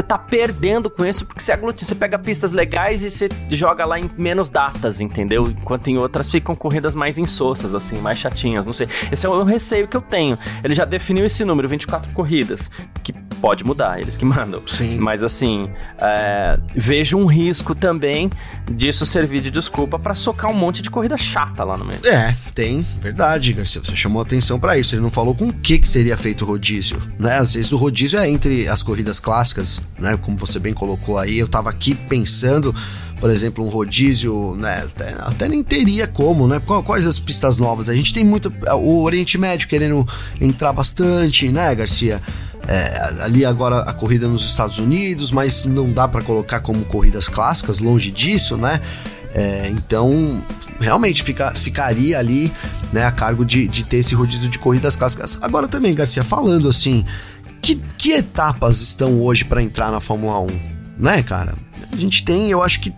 você 0.00 0.02
tá 0.02 0.18
perdendo 0.18 0.88
com 0.88 1.04
isso 1.04 1.24
porque 1.24 1.42
você 1.42 1.52
aglutina, 1.52 1.86
você 1.86 1.94
pega 1.94 2.18
pistas 2.18 2.52
legais 2.52 3.02
e 3.04 3.10
você 3.10 3.28
joga 3.50 3.84
lá 3.84 3.98
em 3.98 4.10
menos 4.16 4.48
datas, 4.48 5.00
entendeu? 5.00 5.48
Enquanto 5.48 5.88
em 5.88 5.98
outras 5.98 6.30
ficam 6.30 6.54
corridas 6.54 6.94
mais 6.94 7.18
insossas, 7.18 7.74
assim, 7.74 7.98
mais 7.98 8.18
chatinhas, 8.18 8.66
não 8.66 8.72
sei. 8.72 8.88
Esse 9.12 9.26
é 9.26 9.28
o 9.28 9.44
receio 9.44 9.86
que 9.86 9.96
eu 9.96 10.00
tenho. 10.00 10.38
Ele 10.64 10.74
já 10.74 10.84
definiu 10.84 11.26
esse 11.26 11.44
número, 11.44 11.68
24 11.68 12.12
corridas, 12.12 12.70
que 13.02 13.12
pode 13.40 13.64
mudar, 13.64 14.00
eles 14.00 14.16
que 14.16 14.24
mandam. 14.26 14.62
Sim. 14.66 14.98
Mas 14.98 15.22
assim, 15.22 15.70
é, 15.98 16.58
vejo 16.74 17.18
um 17.18 17.26
risco 17.26 17.74
também 17.74 18.30
disso 18.70 19.04
servir 19.04 19.40
de 19.40 19.50
desculpa 19.50 19.98
para 19.98 20.14
socar 20.14 20.50
um 20.50 20.54
monte 20.54 20.82
de 20.82 20.90
corrida 20.90 21.16
chata 21.16 21.64
lá 21.64 21.76
no 21.76 21.84
meio. 21.84 22.00
É, 22.06 22.34
tem, 22.54 22.86
verdade, 23.00 23.52
Garcia. 23.52 23.82
Você 23.84 23.96
chamou 23.96 24.22
atenção 24.22 24.58
para 24.58 24.78
isso. 24.78 24.94
Ele 24.94 25.02
não 25.02 25.10
falou 25.10 25.34
com 25.34 25.48
o 25.48 25.52
que, 25.52 25.78
que 25.78 25.88
seria 25.88 26.16
feito 26.16 26.42
o 26.42 26.46
rodízio, 26.46 27.00
né? 27.18 27.38
Às 27.38 27.54
vezes 27.54 27.72
o 27.72 27.76
rodízio 27.76 28.18
é 28.18 28.28
entre 28.28 28.68
as 28.68 28.82
corridas 28.82 29.18
clássicas, 29.18 29.80
né? 29.98 30.16
Como 30.16 30.36
você 30.36 30.58
bem 30.58 30.72
colocou 30.72 31.18
aí. 31.18 31.38
Eu 31.38 31.48
tava 31.48 31.70
aqui 31.70 31.94
pensando 31.94 32.74
por 33.20 33.30
exemplo, 33.30 33.62
um 33.64 33.68
rodízio, 33.68 34.56
né? 34.58 34.82
Até, 34.82 35.14
até, 35.18 35.48
nem 35.48 35.62
teria 35.62 36.06
como, 36.06 36.48
né? 36.48 36.58
Quais 36.84 37.06
as 37.06 37.18
pistas 37.18 37.58
novas? 37.58 37.90
A 37.90 37.94
gente 37.94 38.14
tem 38.14 38.24
muito. 38.24 38.50
O 38.78 39.02
Oriente 39.02 39.36
Médio 39.36 39.68
querendo 39.68 40.08
entrar 40.40 40.72
bastante, 40.72 41.50
né, 41.50 41.74
Garcia? 41.74 42.20
É, 42.66 43.22
ali 43.22 43.44
agora 43.44 43.80
a 43.80 43.92
corrida 43.92 44.26
nos 44.26 44.44
Estados 44.46 44.78
Unidos, 44.78 45.30
mas 45.30 45.64
não 45.64 45.92
dá 45.92 46.08
para 46.08 46.22
colocar 46.22 46.60
como 46.60 46.84
corridas 46.86 47.28
clássicas, 47.28 47.78
longe 47.78 48.10
disso, 48.10 48.56
né? 48.56 48.80
É, 49.34 49.68
então, 49.70 50.42
realmente 50.80 51.22
fica, 51.22 51.52
ficaria 51.54 52.18
ali 52.18 52.52
né, 52.92 53.04
a 53.04 53.12
cargo 53.12 53.44
de, 53.44 53.68
de 53.68 53.84
ter 53.84 53.98
esse 53.98 54.14
rodízio 54.14 54.48
de 54.48 54.58
corridas 54.58 54.96
clássicas. 54.96 55.38
Agora 55.42 55.68
também, 55.68 55.94
Garcia, 55.94 56.24
falando 56.24 56.68
assim, 56.68 57.04
que, 57.60 57.76
que 57.98 58.12
etapas 58.12 58.80
estão 58.80 59.20
hoje 59.22 59.44
para 59.44 59.62
entrar 59.62 59.90
na 59.90 60.00
Fórmula 60.00 60.40
1? 60.40 60.46
Né, 60.98 61.22
cara? 61.22 61.54
A 61.92 61.96
gente 61.96 62.24
tem, 62.24 62.50
eu 62.50 62.62
acho 62.62 62.80
que 62.80 62.92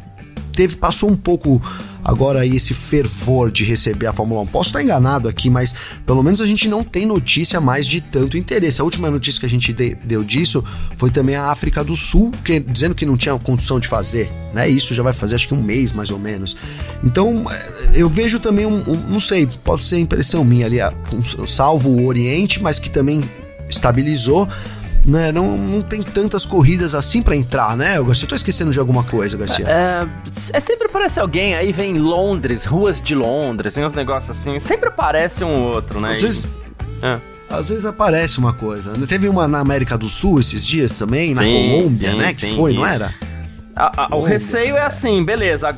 teve, 0.52 0.76
passou 0.76 1.08
um 1.08 1.16
pouco 1.16 1.60
agora 2.04 2.40
aí 2.40 2.56
esse 2.56 2.74
fervor 2.74 3.50
de 3.50 3.64
receber 3.64 4.06
a 4.06 4.12
Fórmula 4.12 4.42
1. 4.42 4.46
Posso 4.46 4.70
estar 4.70 4.82
enganado 4.82 5.28
aqui, 5.28 5.48
mas 5.48 5.74
pelo 6.04 6.22
menos 6.22 6.40
a 6.40 6.46
gente 6.46 6.68
não 6.68 6.82
tem 6.82 7.06
notícia 7.06 7.60
mais 7.60 7.86
de 7.86 8.00
tanto 8.00 8.36
interesse. 8.36 8.80
A 8.80 8.84
última 8.84 9.10
notícia 9.10 9.40
que 9.40 9.46
a 9.46 9.48
gente 9.48 9.72
de, 9.72 9.94
deu 9.94 10.24
disso 10.24 10.64
foi 10.96 11.10
também 11.10 11.36
a 11.36 11.50
África 11.50 11.84
do 11.84 11.94
Sul, 11.94 12.32
que, 12.44 12.60
dizendo 12.60 12.94
que 12.94 13.06
não 13.06 13.16
tinha 13.16 13.38
condição 13.38 13.78
de 13.78 13.88
fazer, 13.88 14.30
né? 14.52 14.68
Isso 14.68 14.94
já 14.94 15.02
vai 15.02 15.12
fazer 15.12 15.36
acho 15.36 15.48
que 15.48 15.54
um 15.54 15.62
mês 15.62 15.92
mais 15.92 16.10
ou 16.10 16.18
menos. 16.18 16.56
Então 17.04 17.44
é, 17.50 17.70
eu 17.94 18.08
vejo 18.08 18.40
também 18.40 18.66
um, 18.66 18.90
um 18.90 18.96
não 19.08 19.20
sei, 19.20 19.46
pode 19.46 19.84
ser 19.84 19.98
impressão 19.98 20.44
minha 20.44 20.66
ali, 20.66 20.78
um, 21.12 21.46
salvo 21.46 21.90
o 21.90 22.06
Oriente, 22.06 22.62
mas 22.62 22.78
que 22.78 22.90
também 22.90 23.22
estabilizou 23.72 24.48
né? 25.04 25.32
Não, 25.32 25.56
não 25.56 25.82
tem 25.82 26.02
tantas 26.02 26.44
corridas 26.44 26.94
assim 26.94 27.22
para 27.22 27.36
entrar, 27.36 27.76
né, 27.76 28.00
Garcia? 28.02 28.24
Eu 28.24 28.28
tô 28.28 28.36
esquecendo 28.36 28.70
de 28.70 28.78
alguma 28.78 29.02
coisa, 29.02 29.36
Garcia. 29.36 29.66
É, 29.68 30.06
é, 30.52 30.60
sempre 30.60 30.86
aparece 30.86 31.18
alguém, 31.18 31.54
aí 31.54 31.72
vem 31.72 31.98
Londres, 31.98 32.64
ruas 32.64 33.02
de 33.02 33.14
Londres, 33.14 33.74
tem 33.74 33.84
uns 33.84 33.92
negócios 33.92 34.36
assim, 34.36 34.58
sempre 34.60 34.88
aparece 34.88 35.44
um 35.44 35.60
outro, 35.60 36.00
né? 36.00 36.12
Às 36.12 36.22
vezes... 36.22 36.48
É. 37.02 37.18
Às 37.50 37.68
vezes 37.68 37.84
aparece 37.84 38.38
uma 38.38 38.54
coisa. 38.54 38.92
Teve 39.06 39.28
uma 39.28 39.46
na 39.46 39.58
América 39.58 39.98
do 39.98 40.08
Sul 40.08 40.40
esses 40.40 40.66
dias 40.66 40.96
também, 40.96 41.34
na 41.34 41.42
sim, 41.42 41.52
Colômbia, 41.52 42.10
sim, 42.10 42.16
né? 42.16 42.32
Sim, 42.32 42.46
que 42.46 42.56
foi, 42.56 42.70
isso. 42.70 42.80
não 42.80 42.86
era? 42.86 43.14
A, 43.74 44.04
a, 44.04 44.16
o 44.16 44.22
receio 44.22 44.76
é 44.76 44.82
assim, 44.82 45.24
beleza. 45.24 45.72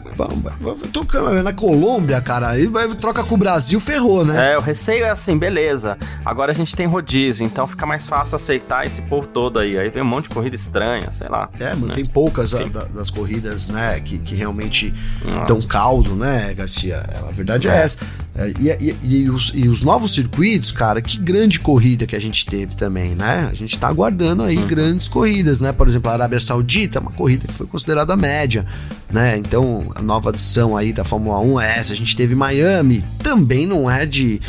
Tô 0.93 1.05
na 1.43 1.53
Colômbia, 1.53 2.21
cara, 2.21 2.51
aí 2.51 2.69
troca 3.01 3.23
com 3.23 3.35
o 3.35 3.39
Brasil, 3.39 3.79
ferrou, 3.81 4.25
né? 4.25 4.53
É, 4.53 4.59
o 4.59 4.61
receio 4.61 5.05
é 5.05 5.11
assim, 5.11 5.39
beleza. 5.39 5.97
Agora 6.25 6.51
a 6.51 6.55
gente 6.55 6.75
tem 6.75 6.87
rodízio, 6.87 7.47
então 7.47 7.67
fica 7.67 7.87
mais 7.87 8.07
fácil 8.07 8.37
aceitar 8.37 8.85
esse 8.85 9.03
povo 9.03 9.29
todo 9.29 9.59
aí. 9.59 9.79
Aí 9.79 9.89
vem 9.91 10.03
um 10.03 10.07
monte 10.07 10.29
de 10.29 10.35
corrida 10.35 10.57
estranha, 10.57 11.13
sei 11.13 11.29
lá. 11.29 11.49
É, 11.59 11.75
né? 11.75 11.95
tem 11.95 12.05
poucas 12.05 12.55
a, 12.55 12.65
da, 12.65 12.85
das 12.85 13.11
corridas, 13.11 13.69
né, 13.69 14.01
que, 14.01 14.19
que 14.19 14.35
realmente 14.35 14.93
dão 15.47 15.63
caldo, 15.63 16.17
né, 16.17 16.53
Garcia? 16.55 17.05
A 17.29 17.33
verdade 17.33 17.69
é, 17.69 17.73
é 17.73 17.77
essa. 17.83 18.01
É, 18.37 18.53
e, 18.59 18.69
e, 18.69 18.97
e, 19.03 19.31
os, 19.31 19.53
e, 19.55 19.69
os, 19.69 19.83
novos 19.83 20.13
circuitos, 20.13 20.73
cara, 20.73 21.01
que 21.01 21.17
grande 21.19 21.61
corrida 21.61 22.05
que 22.05 22.17
a 22.17 22.21
gente 22.21 22.45
teve 22.45 22.75
também, 22.75 23.15
né? 23.15 23.49
A 23.51 23.55
gente 23.55 23.79
tá 23.79 23.87
aguardando 23.87 24.43
aí 24.43 24.57
uhum. 24.57 24.67
grandes 24.67 25.07
corridas, 25.07 25.61
né? 25.61 25.71
Por 25.71 25.87
exemplo, 25.87 26.11
a 26.11 26.15
Arábia 26.15 26.41
Saudita, 26.41 26.99
uma 26.99 27.13
corrida 27.13 27.47
que 27.47 27.55
foi 27.55 27.67
considerada 27.67 28.17
média, 28.17 28.67
né? 29.09 29.39
Então, 29.39 29.87
a 29.95 30.03
nova 30.03 30.31
adição 30.31 30.77
aí 30.77 30.93
da 30.93 31.05
Fórmula 31.05 31.39
1 31.39 31.61
é 31.61 31.79
essa. 31.79 31.93
A 31.93 31.97
gente 31.97 32.17
teve 32.17 32.35
Miami, 32.35 33.05
também 33.23 33.69
não 33.69 33.89
é 33.89 34.05
de, 34.05 34.41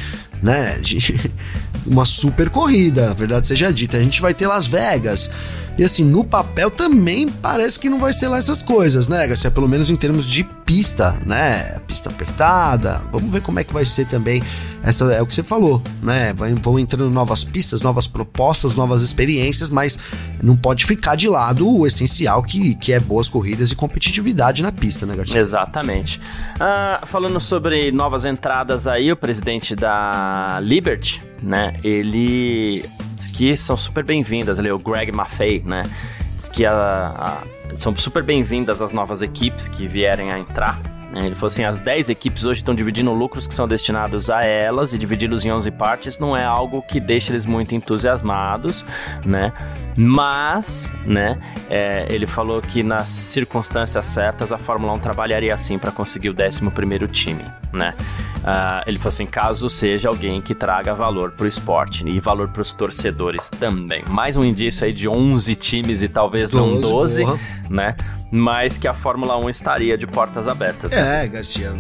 né, 0.42 0.80
de 0.80 1.32
uma 1.86 2.06
super 2.06 2.50
corrida, 2.50 3.14
verdade 3.14 3.48
seja 3.48 3.72
dita. 3.72 3.98
A 3.98 4.02
gente 4.02 4.20
vai 4.20 4.34
ter 4.34 4.48
Las 4.48 4.66
Vegas, 4.66 5.30
e 5.78 5.84
assim, 5.84 6.06
no 6.06 6.24
papel 6.24 6.72
também 6.72 7.28
parece 7.28 7.78
que 7.78 7.90
não 7.90 8.00
vai 8.00 8.14
ser 8.14 8.30
lá 8.30 8.38
essas 8.38 8.62
coisas, 8.62 9.10
né, 9.10 9.28
Garcia? 9.28 9.52
Pelo 9.52 9.68
menos 9.68 9.90
em 9.90 9.96
termos 9.96 10.26
de 10.26 10.44
pista, 10.66 11.16
né? 11.26 11.80
Pista 11.88 12.10
apertada. 12.10 13.02
Vamos 13.12 13.32
ver 13.32 13.42
como 13.42 13.60
é 13.60 13.64
que 13.64 13.74
vai 13.74 13.86
ser 13.86 14.06
também. 14.06 14.42
Essa 14.84 15.06
é 15.14 15.22
o 15.22 15.26
que 15.26 15.34
você 15.34 15.44
falou, 15.44 15.82
né? 16.02 16.34
Vão 16.62 16.78
entrando 16.78 17.10
novas 17.10 17.44
pistas, 17.44 17.82
novas 17.82 18.06
propostas, 18.06 18.76
novas 18.76 19.02
experiências, 19.02 19.70
mas 19.70 19.98
não 20.42 20.56
pode 20.56 20.86
ficar 20.86 21.16
de 21.16 21.28
lado 21.28 21.68
o 21.68 21.88
essencial 21.88 22.44
que, 22.44 22.76
que 22.76 22.94
é 22.94 23.00
boas 23.00 23.28
corridas 23.28 23.72
e 23.72 23.76
competitividade 23.76 24.62
na 24.62 24.72
pista, 24.72 25.06
né, 25.06 25.16
Garcia? 25.16 25.42
Exatamente. 25.42 26.20
Uh, 26.56 27.06
falando 27.08 27.40
sobre 27.42 27.92
novas 27.92 28.26
entradas 28.26 28.88
aí, 28.88 29.12
o 29.12 29.16
presidente 29.16 29.76
da 29.76 30.60
Liberty, 30.62 31.22
né? 31.42 31.80
Ele 31.84 32.88
diz 33.16 33.28
que 33.28 33.58
são 33.58 33.76
super 33.76 34.04
bem-vindas, 34.04 34.60
ali, 34.60 34.72
o 34.72 34.78
Greg 34.78 35.12
Maffei, 35.12 35.64
né? 35.66 35.84
Que 36.50 36.66
a, 36.66 36.74
a, 36.74 37.76
são 37.76 37.96
super 37.96 38.24
bem-vindas 38.24 38.82
as 38.82 38.92
novas 38.92 39.22
equipes 39.22 39.68
que 39.68 39.88
vierem 39.88 40.32
a 40.32 40.40
entrar? 40.40 40.95
Ele 41.14 41.36
falou 41.36 41.48
assim: 41.48 41.64
as 41.64 41.78
10 41.78 42.10
equipes 42.10 42.44
hoje 42.46 42.60
estão 42.60 42.76
dividindo 42.76 43.12
lucros 43.14 43.48
que 43.48 43.54
são 43.54 43.68
destinados 43.68 44.30
a 44.30 44.44
elas 44.44 44.94
e 44.94 44.98
divididos 44.98 45.46
em 45.46 45.52
11 45.52 45.72
partes 45.72 46.20
não 46.20 46.36
é 46.36 46.44
algo 46.44 46.82
que 46.82 47.00
deixa 47.00 47.32
eles 47.32 47.46
muito 47.46 47.74
entusiasmados, 47.76 48.86
né? 49.26 49.54
Mas, 49.98 50.92
né, 51.06 51.40
é, 51.70 52.06
ele 52.10 52.28
falou 52.28 52.62
que 52.62 52.84
nas 52.84 53.10
circunstâncias 53.10 54.06
certas 54.06 54.52
a 54.52 54.58
Fórmula 54.58 54.94
1 54.94 55.00
trabalharia 55.00 55.54
assim 55.54 55.80
para 55.80 55.92
conseguir 55.92 56.30
o 56.30 56.34
11 56.34 57.08
time, 57.08 57.46
né? 57.72 57.94
Uh, 58.46 58.84
ele 58.86 58.98
falou 58.98 59.10
assim: 59.10 59.26
caso 59.26 59.70
seja 59.70 60.10
alguém 60.10 60.42
que 60.42 60.54
traga 60.54 60.94
valor 60.94 61.32
para 61.32 61.46
o 61.46 61.48
esporte 61.48 62.08
e 62.08 62.20
valor 62.20 62.50
para 62.50 62.62
os 62.62 62.74
torcedores 62.74 63.50
também. 63.50 64.04
Mais 64.10 64.38
um 64.38 64.44
indício 64.44 64.86
aí 64.86 64.94
de 64.94 65.08
11 65.08 65.56
times 65.56 66.04
e 66.04 66.08
talvez 66.08 66.52
12, 66.52 66.74
não 66.74 66.82
12, 66.82 67.24
porra. 67.24 67.40
né? 67.70 67.96
Mas 68.32 68.78
que 68.78 68.88
a 68.88 68.94
Fórmula 68.94 69.38
1 69.38 69.50
estaria 69.50 69.98
de 69.98 70.06
portas 70.06 70.48
abertas. 70.48 70.92
É, 70.96 71.28
Garcia. 71.28 71.74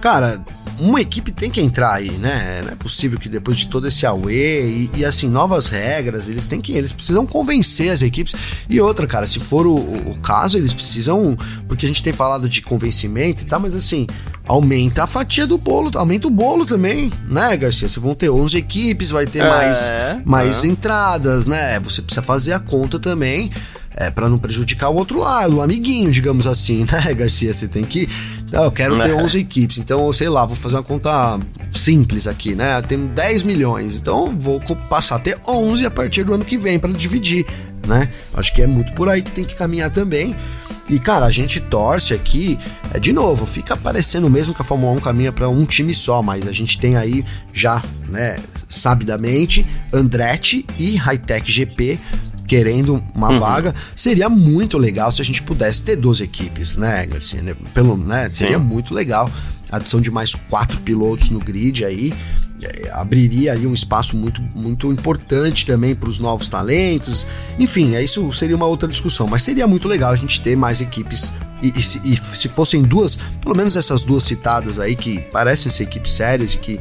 Cara, 0.00 0.42
uma 0.80 1.00
equipe 1.00 1.30
tem 1.30 1.50
que 1.50 1.60
entrar 1.60 1.92
aí, 1.92 2.10
né? 2.12 2.60
Não 2.64 2.72
é 2.72 2.74
possível 2.74 3.18
que 3.18 3.28
depois 3.28 3.58
de 3.58 3.68
todo 3.68 3.86
esse 3.86 4.04
away 4.04 4.90
e, 4.94 4.98
e, 4.98 5.04
assim, 5.04 5.28
novas 5.28 5.68
regras, 5.68 6.28
eles 6.28 6.48
têm 6.48 6.60
que. 6.60 6.72
Eles 6.72 6.92
precisam 6.92 7.26
convencer 7.26 7.90
as 7.90 8.02
equipes. 8.02 8.34
E 8.68 8.80
outra, 8.80 9.06
cara, 9.06 9.26
se 9.26 9.38
for 9.38 9.66
o, 9.66 9.74
o 9.74 10.18
caso, 10.20 10.56
eles 10.56 10.72
precisam. 10.72 11.36
Porque 11.68 11.86
a 11.86 11.88
gente 11.88 12.02
tem 12.02 12.12
falado 12.12 12.48
de 12.48 12.62
convencimento 12.62 13.42
e 13.42 13.46
tal, 13.46 13.60
mas 13.60 13.74
assim, 13.74 14.06
aumenta 14.46 15.04
a 15.04 15.06
fatia 15.06 15.46
do 15.46 15.56
bolo, 15.56 15.90
aumenta 15.94 16.26
o 16.26 16.30
bolo 16.30 16.66
também, 16.66 17.12
né, 17.28 17.56
Garcia? 17.56 17.88
Você 17.88 18.00
vão 18.00 18.14
ter 18.14 18.30
11 18.30 18.56
equipes, 18.56 19.10
vai 19.10 19.26
ter 19.26 19.40
é, 19.40 19.48
mais, 19.48 19.92
mais 20.24 20.64
é. 20.64 20.66
entradas, 20.66 21.46
né? 21.46 21.78
Você 21.80 22.02
precisa 22.02 22.22
fazer 22.22 22.54
a 22.54 22.58
conta 22.58 22.98
também 22.98 23.52
é, 23.96 24.10
para 24.10 24.28
não 24.28 24.38
prejudicar 24.38 24.88
o 24.88 24.96
outro 24.96 25.20
lado, 25.20 25.56
o 25.56 25.62
amiguinho, 25.62 26.10
digamos 26.10 26.46
assim, 26.46 26.86
né, 26.90 27.14
Garcia? 27.14 27.52
Você 27.52 27.68
tem 27.68 27.84
que. 27.84 28.08
Não, 28.52 28.64
eu 28.64 28.70
quero 28.70 29.02
ter 29.02 29.14
11 29.14 29.38
é. 29.38 29.40
equipes, 29.40 29.78
então, 29.78 30.12
sei 30.12 30.28
lá, 30.28 30.44
vou 30.44 30.54
fazer 30.54 30.76
uma 30.76 30.82
conta 30.82 31.40
simples 31.72 32.26
aqui, 32.26 32.54
né? 32.54 32.82
Tenho 32.82 33.08
10 33.08 33.44
milhões, 33.44 33.94
então 33.94 34.36
vou 34.38 34.60
passar 34.90 35.16
a 35.16 35.18
ter 35.18 35.38
11 35.48 35.86
a 35.86 35.90
partir 35.90 36.22
do 36.22 36.34
ano 36.34 36.44
que 36.44 36.58
vem 36.58 36.78
para 36.78 36.92
dividir, 36.92 37.46
né? 37.86 38.10
Acho 38.34 38.54
que 38.54 38.60
é 38.60 38.66
muito 38.66 38.92
por 38.92 39.08
aí 39.08 39.22
que 39.22 39.30
tem 39.30 39.44
que 39.44 39.54
caminhar 39.54 39.90
também. 39.90 40.36
E, 40.86 40.98
cara, 40.98 41.24
a 41.24 41.30
gente 41.30 41.60
torce 41.60 42.12
aqui, 42.12 42.58
é 42.92 42.98
de 43.00 43.12
novo, 43.12 43.46
fica 43.46 43.74
parecendo 43.74 44.28
mesmo 44.28 44.52
que 44.52 44.60
a 44.60 44.64
Fórmula 44.64 44.92
1 44.92 44.98
caminha 44.98 45.32
para 45.32 45.48
um 45.48 45.64
time 45.64 45.94
só, 45.94 46.22
mas 46.22 46.46
a 46.46 46.52
gente 46.52 46.78
tem 46.78 46.96
aí 46.96 47.24
já, 47.54 47.80
né, 48.06 48.38
sabidamente, 48.68 49.64
Andretti 49.90 50.66
e 50.78 50.96
Hightech 50.96 51.50
GP 51.50 51.98
querendo 52.46 53.02
uma 53.14 53.30
uhum. 53.30 53.38
vaga, 53.38 53.74
seria 53.96 54.28
muito 54.28 54.78
legal 54.78 55.10
se 55.10 55.22
a 55.22 55.24
gente 55.24 55.42
pudesse 55.42 55.82
ter 55.82 55.96
12 55.96 56.22
equipes, 56.22 56.76
né, 56.76 57.06
Garcia? 57.06 57.42
Né, 57.42 57.54
pelo, 57.72 57.96
né, 57.96 58.28
seria 58.30 58.58
Sim. 58.58 58.64
muito 58.64 58.94
legal. 58.94 59.30
A 59.70 59.76
adição 59.76 60.00
de 60.00 60.10
mais 60.10 60.34
quatro 60.34 60.78
pilotos 60.80 61.30
no 61.30 61.38
grid 61.38 61.84
aí 61.84 62.12
é, 62.62 62.90
abriria 62.92 63.52
aí 63.52 63.66
um 63.66 63.74
espaço 63.74 64.16
muito, 64.16 64.40
muito 64.54 64.92
importante 64.92 65.66
também 65.66 65.94
para 65.94 66.08
os 66.08 66.18
novos 66.18 66.48
talentos. 66.48 67.26
Enfim, 67.58 67.94
é, 67.94 68.04
isso 68.04 68.32
seria 68.32 68.54
uma 68.54 68.66
outra 68.66 68.88
discussão, 68.88 69.26
mas 69.26 69.42
seria 69.42 69.66
muito 69.66 69.88
legal 69.88 70.12
a 70.12 70.16
gente 70.16 70.40
ter 70.40 70.56
mais 70.56 70.80
equipes. 70.80 71.32
E, 71.62 71.72
e, 71.76 71.82
se, 71.82 72.00
e 72.04 72.16
se 72.16 72.48
fossem 72.48 72.82
duas, 72.82 73.18
pelo 73.40 73.56
menos 73.56 73.76
essas 73.76 74.02
duas 74.02 74.24
citadas 74.24 74.78
aí, 74.78 74.94
que 74.94 75.20
parecem 75.20 75.72
ser 75.72 75.84
equipes 75.84 76.12
sérias 76.12 76.54
e 76.54 76.58
que 76.58 76.78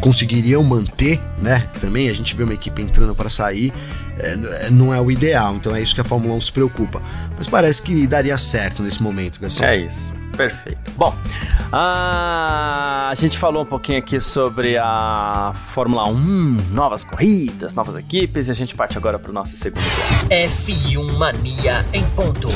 conseguiriam 0.00 0.62
manter, 0.64 1.20
né? 1.40 1.68
Também 1.80 2.08
a 2.08 2.12
gente 2.12 2.34
vê 2.34 2.42
uma 2.42 2.54
equipe 2.54 2.82
entrando 2.82 3.14
para 3.14 3.30
sair, 3.30 3.72
é, 4.18 4.70
não 4.70 4.92
é 4.92 5.00
o 5.00 5.10
ideal, 5.10 5.56
então 5.56 5.74
é 5.74 5.80
isso 5.80 5.94
que 5.94 6.00
a 6.00 6.04
Fórmula 6.04 6.34
1 6.34 6.40
se 6.42 6.52
preocupa. 6.52 7.02
Mas 7.36 7.48
parece 7.48 7.82
que 7.82 8.06
daria 8.06 8.36
certo 8.38 8.82
nesse 8.82 9.02
momento, 9.02 9.40
Garcia. 9.40 9.66
É 9.66 9.76
isso. 9.76 10.12
Perfeito. 10.36 10.90
Bom, 10.96 11.14
a 11.70 13.12
gente 13.16 13.38
falou 13.38 13.62
um 13.62 13.66
pouquinho 13.66 13.98
aqui 13.98 14.18
sobre 14.18 14.78
a 14.78 15.52
Fórmula 15.74 16.08
1, 16.08 16.56
novas 16.70 17.04
corridas, 17.04 17.74
novas 17.74 17.96
equipes, 17.96 18.48
e 18.48 18.50
a 18.50 18.54
gente 18.54 18.74
parte 18.74 18.96
agora 18.96 19.18
para 19.18 19.30
o 19.30 19.34
nosso 19.34 19.56
segundo 19.56 19.82
bloco. 19.82 20.34
F1 20.34 21.18
Mania 21.18 21.84
em 21.92 22.04
ponto. 22.10 22.48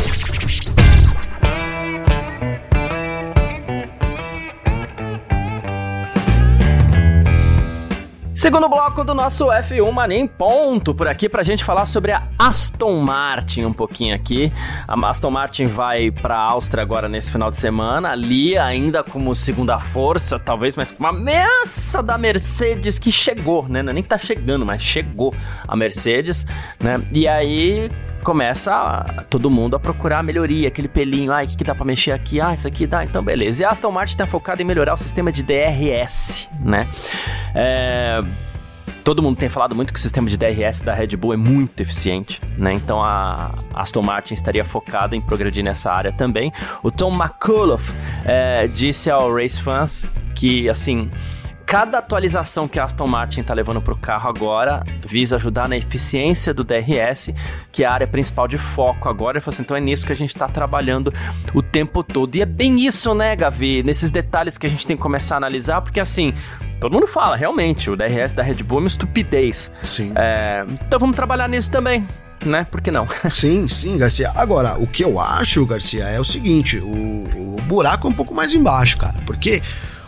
Segundo 8.36 8.68
bloco 8.68 9.02
do 9.02 9.14
nosso 9.14 9.46
F1 9.46 9.90
Mania 9.90 10.18
em 10.18 10.26
ponto 10.26 10.94
por 10.94 11.08
aqui 11.08 11.26
pra 11.26 11.42
gente 11.42 11.64
falar 11.64 11.86
sobre 11.86 12.12
a 12.12 12.22
Aston 12.38 13.00
Martin 13.00 13.64
um 13.64 13.72
pouquinho 13.72 14.14
aqui. 14.14 14.52
A 14.86 14.94
Aston 15.08 15.30
Martin 15.30 15.64
vai 15.64 16.10
pra 16.10 16.36
Áustria 16.36 16.82
agora 16.82 17.08
nesse 17.08 17.32
final 17.32 17.50
de 17.50 17.56
semana, 17.56 18.10
ali 18.10 18.58
ainda 18.58 19.02
como 19.02 19.34
segunda 19.34 19.80
força, 19.80 20.38
talvez, 20.38 20.76
mas 20.76 20.92
com 20.92 21.02
uma 21.02 21.08
ameaça 21.08 22.02
da 22.02 22.18
Mercedes 22.18 22.98
que 22.98 23.10
chegou, 23.10 23.66
né? 23.66 23.82
Não 23.82 23.88
é 23.88 23.94
nem 23.94 24.02
que 24.02 24.08
tá 24.08 24.18
chegando, 24.18 24.66
mas 24.66 24.82
chegou 24.82 25.34
a 25.66 25.74
Mercedes, 25.74 26.44
né? 26.78 27.00
E 27.14 27.26
aí 27.26 27.90
começa 28.26 28.74
a, 28.74 29.22
todo 29.30 29.48
mundo 29.48 29.76
a 29.76 29.78
procurar 29.78 30.20
melhoria, 30.20 30.66
aquele 30.66 30.88
pelinho, 30.88 31.32
ah, 31.32 31.44
o 31.44 31.46
que, 31.46 31.58
que 31.58 31.62
dá 31.62 31.76
para 31.76 31.84
mexer 31.84 32.10
aqui? 32.10 32.40
Ah, 32.40 32.54
isso 32.54 32.66
aqui 32.66 32.84
dá, 32.84 33.04
então 33.04 33.22
beleza. 33.22 33.62
E 33.62 33.64
a 33.64 33.70
Aston 33.70 33.92
Martin 33.92 34.14
está 34.14 34.26
focada 34.26 34.60
em 34.60 34.64
melhorar 34.64 34.94
o 34.94 34.96
sistema 34.96 35.30
de 35.30 35.44
DRS, 35.44 36.48
né? 36.58 36.88
É, 37.54 38.20
todo 39.04 39.22
mundo 39.22 39.36
tem 39.36 39.48
falado 39.48 39.76
muito 39.76 39.92
que 39.92 40.00
o 40.00 40.02
sistema 40.02 40.28
de 40.28 40.36
DRS 40.36 40.80
da 40.80 40.92
Red 40.92 41.16
Bull 41.16 41.34
é 41.34 41.36
muito 41.36 41.80
eficiente, 41.80 42.40
né? 42.58 42.72
Então 42.72 43.00
a 43.00 43.54
Aston 43.72 44.02
Martin 44.02 44.34
estaria 44.34 44.64
focada 44.64 45.14
em 45.14 45.20
progredir 45.20 45.62
nessa 45.62 45.92
área 45.92 46.10
também. 46.10 46.52
O 46.82 46.90
Tom 46.90 47.14
McCullough 47.14 47.78
é, 48.24 48.66
disse 48.66 49.08
ao 49.08 49.32
Race 49.32 49.62
Fans 49.62 50.04
que, 50.34 50.68
assim, 50.68 51.08
cada 51.66 51.98
atualização 51.98 52.68
que 52.68 52.78
a 52.78 52.84
Aston 52.84 53.08
Martin 53.08 53.40
está 53.40 53.52
levando 53.52 53.82
para 53.82 53.92
o 53.92 53.96
carro 53.96 54.28
agora 54.28 54.84
visa 55.00 55.34
ajudar 55.34 55.68
na 55.68 55.76
eficiência 55.76 56.54
do 56.54 56.62
DRS, 56.62 57.34
que 57.72 57.82
é 57.82 57.86
a 57.86 57.92
área 57.92 58.06
principal 58.06 58.46
de 58.46 58.56
foco 58.56 59.08
agora. 59.08 59.42
Assim, 59.44 59.62
então 59.62 59.76
é 59.76 59.80
nisso 59.80 60.06
que 60.06 60.12
a 60.12 60.16
gente 60.16 60.34
está 60.34 60.48
trabalhando 60.48 61.12
o 61.52 61.62
tempo 61.62 62.04
todo. 62.04 62.36
E 62.36 62.42
é 62.42 62.46
bem 62.46 62.86
isso, 62.86 63.12
né, 63.14 63.34
Gavi? 63.34 63.82
Nesses 63.82 64.12
detalhes 64.12 64.56
que 64.56 64.66
a 64.66 64.70
gente 64.70 64.86
tem 64.86 64.96
que 64.96 65.02
começar 65.02 65.34
a 65.34 65.38
analisar, 65.38 65.82
porque 65.82 65.98
assim, 65.98 66.32
todo 66.80 66.92
mundo 66.92 67.08
fala, 67.08 67.34
realmente, 67.34 67.90
o 67.90 67.96
DRS 67.96 68.32
da 68.32 68.44
Red 68.44 68.62
Bull 68.62 68.78
é 68.78 68.80
uma 68.82 68.86
estupidez. 68.86 69.70
Sim. 69.82 70.12
É, 70.14 70.64
então 70.86 71.00
vamos 71.00 71.16
trabalhar 71.16 71.48
nisso 71.48 71.70
também 71.70 72.06
né? 72.44 72.66
Por 72.70 72.80
que 72.80 72.90
não? 72.90 73.06
sim, 73.28 73.66
sim, 73.66 73.96
Garcia. 73.96 74.30
Agora, 74.36 74.78
o 74.78 74.86
que 74.86 75.02
eu 75.02 75.18
acho, 75.18 75.64
Garcia, 75.66 76.04
é 76.04 76.20
o 76.20 76.24
seguinte: 76.24 76.78
o, 76.78 77.56
o 77.56 77.56
buraco 77.62 78.06
é 78.06 78.10
um 78.10 78.12
pouco 78.12 78.34
mais 78.34 78.52
embaixo, 78.52 78.98
cara. 78.98 79.16
Porque 79.26 79.62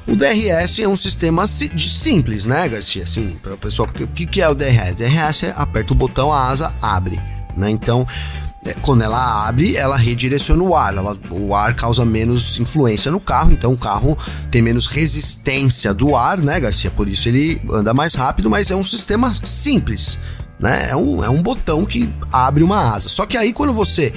o 0.08 0.16
DRS 0.16 0.78
é 0.78 0.88
um 0.88 0.96
sistema 0.96 1.46
simples, 1.46 2.46
né, 2.46 2.66
Garcia? 2.66 3.02
Assim, 3.02 3.36
para 3.42 3.54
o 3.54 3.58
pessoal, 3.58 3.88
o 3.88 4.06
que, 4.08 4.26
que 4.26 4.40
é 4.40 4.48
o 4.48 4.54
DRS? 4.54 4.96
DRS 4.96 5.42
é 5.44 5.54
aperta 5.54 5.92
o 5.92 5.96
botão, 5.96 6.32
a 6.32 6.48
asa 6.48 6.74
abre, 6.80 7.20
né? 7.54 7.68
Então, 7.68 8.06
é, 8.64 8.74
quando 8.80 9.02
ela 9.02 9.46
abre, 9.46 9.76
ela 9.76 9.96
redireciona 9.96 10.62
o 10.62 10.74
ar. 10.74 10.96
Ela, 10.96 11.16
o 11.30 11.54
ar 11.54 11.74
causa 11.74 12.04
menos 12.06 12.58
influência 12.58 13.10
no 13.10 13.20
carro, 13.20 13.52
então 13.52 13.72
o 13.72 13.78
carro 13.78 14.16
tem 14.50 14.62
menos 14.62 14.86
resistência 14.86 15.92
do 15.92 16.16
ar, 16.16 16.38
né, 16.38 16.58
Garcia? 16.58 16.90
Por 16.90 17.06
isso 17.06 17.28
ele 17.28 17.60
anda 17.70 17.92
mais 17.92 18.14
rápido, 18.14 18.48
mas 18.48 18.70
é 18.70 18.76
um 18.76 18.84
sistema 18.84 19.34
simples, 19.44 20.18
né? 20.58 20.88
É 20.90 20.96
um, 20.96 21.22
é 21.22 21.28
um 21.28 21.42
botão 21.42 21.84
que 21.84 22.08
abre 22.32 22.64
uma 22.64 22.94
asa. 22.94 23.10
Só 23.10 23.26
que 23.26 23.36
aí 23.36 23.52
quando 23.52 23.74
você 23.74 24.14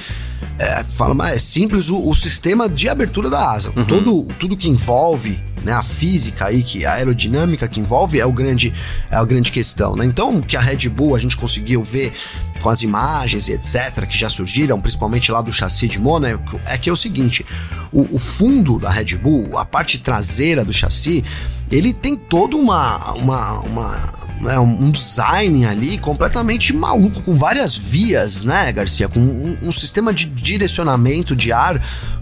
é, 0.58 0.84
fala, 0.84 1.14
mas 1.14 1.36
é 1.36 1.38
simples 1.40 1.90
o, 1.90 2.08
o, 2.08 2.16
sistema 2.16 2.70
de 2.70 2.88
abertura 2.88 3.30
da 3.30 3.52
asa. 3.52 3.72
Uhum. 3.76 3.86
Todo, 3.86 4.24
tudo 4.38 4.58
que 4.58 4.70
envolve 4.70 5.40
né, 5.64 5.74
a 5.74 5.84
física 5.84 6.46
aí, 6.46 6.64
que 6.64 6.86
a 6.86 6.94
aerodinâmica 6.94 7.68
que 7.68 7.80
envolve 7.80 8.20
é 8.20 8.26
o 8.26 8.32
grande 8.32 8.74
é 9.10 9.16
a 9.16 9.24
grande 9.24 9.52
questão, 9.52 9.96
né? 9.96 10.06
Então, 10.06 10.38
o 10.38 10.42
que 10.42 10.58
a 10.58 10.62
Red 10.62 10.90
Bull 10.90 11.16
a 11.16 11.20
gente 11.20 11.38
conseguiu 11.38 11.84
ver 11.84 12.14
com 12.62 12.70
as 12.70 12.82
imagens 12.82 13.48
e 13.48 13.54
etc 13.54 14.06
que 14.08 14.18
já 14.18 14.30
surgiram, 14.30 14.80
principalmente 14.80 15.32
lá 15.32 15.42
do 15.42 15.52
chassi 15.52 15.88
de 15.88 16.00
Mônaco, 16.00 16.60
é 16.66 16.78
que 16.78 16.90
é 16.90 16.94
o 16.94 16.98
seguinte, 16.98 17.46
o, 17.92 18.16
o 18.16 18.20
fundo 18.20 18.78
da 18.80 18.90
Red 18.90 19.16
Bull, 19.18 19.58
a 19.58 19.66
parte 19.66 20.00
traseira 20.00 20.64
do 20.64 20.74
chassi, 20.74 21.24
ele 21.72 21.94
tem 21.94 22.16
toda 22.16 22.56
uma 22.56 23.14
uma, 23.14 23.60
uma 23.62 24.21
né, 24.42 24.60
um 24.60 24.92
design 24.92 25.66
ali 25.66 25.98
completamente 25.98 26.74
maluco, 26.76 27.22
com 27.22 27.36
várias 27.36 27.76
vias, 27.76 28.44
né, 28.44 28.72
Garcia? 28.72 29.08
Com 29.08 29.20
um, 29.20 29.58
um 29.64 29.72
sistema 29.72 30.14
de 30.14 30.26
direcionamento 30.26 31.36
de 31.36 31.52
ar 31.52 31.82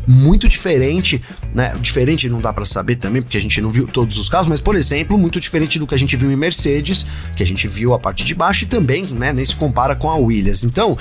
muito 0.10 0.50
diferente, 0.50 1.22
né? 1.54 1.76
Diferente 1.80 2.28
não 2.28 2.42
dá 2.42 2.52
para 2.52 2.66
saber 2.66 2.96
também, 2.96 3.22
porque 3.22 3.38
a 3.38 3.42
gente 3.42 3.62
não 3.62 3.70
viu 3.70 3.86
todos 3.86 4.18
os 4.18 4.28
casos, 4.28 4.48
mas 4.50 4.60
por 4.60 4.76
exemplo, 4.76 5.16
muito 5.20 5.40
diferente 5.40 5.78
do 5.78 5.86
que 5.86 5.94
a 5.94 6.00
gente 6.00 6.16
viu 6.16 6.32
em 6.32 6.36
Mercedes, 6.36 7.06
que 7.36 7.44
a 7.44 7.46
gente 7.46 7.68
viu 7.68 7.94
a 7.94 8.00
parte 8.00 8.24
de 8.24 8.34
baixo 8.34 8.64
e 8.64 8.68
também, 8.68 9.06
né, 9.06 9.32
nem 9.32 9.46
se 9.46 9.56
compara 9.56 9.96
com 9.96 10.10
a 10.10 10.16
Williams. 10.16 10.64
Então, 10.64 10.98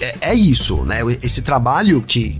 é, 0.00 0.14
é 0.20 0.34
isso, 0.34 0.84
né? 0.84 1.00
Esse 1.20 1.42
trabalho 1.42 2.00
que, 2.02 2.38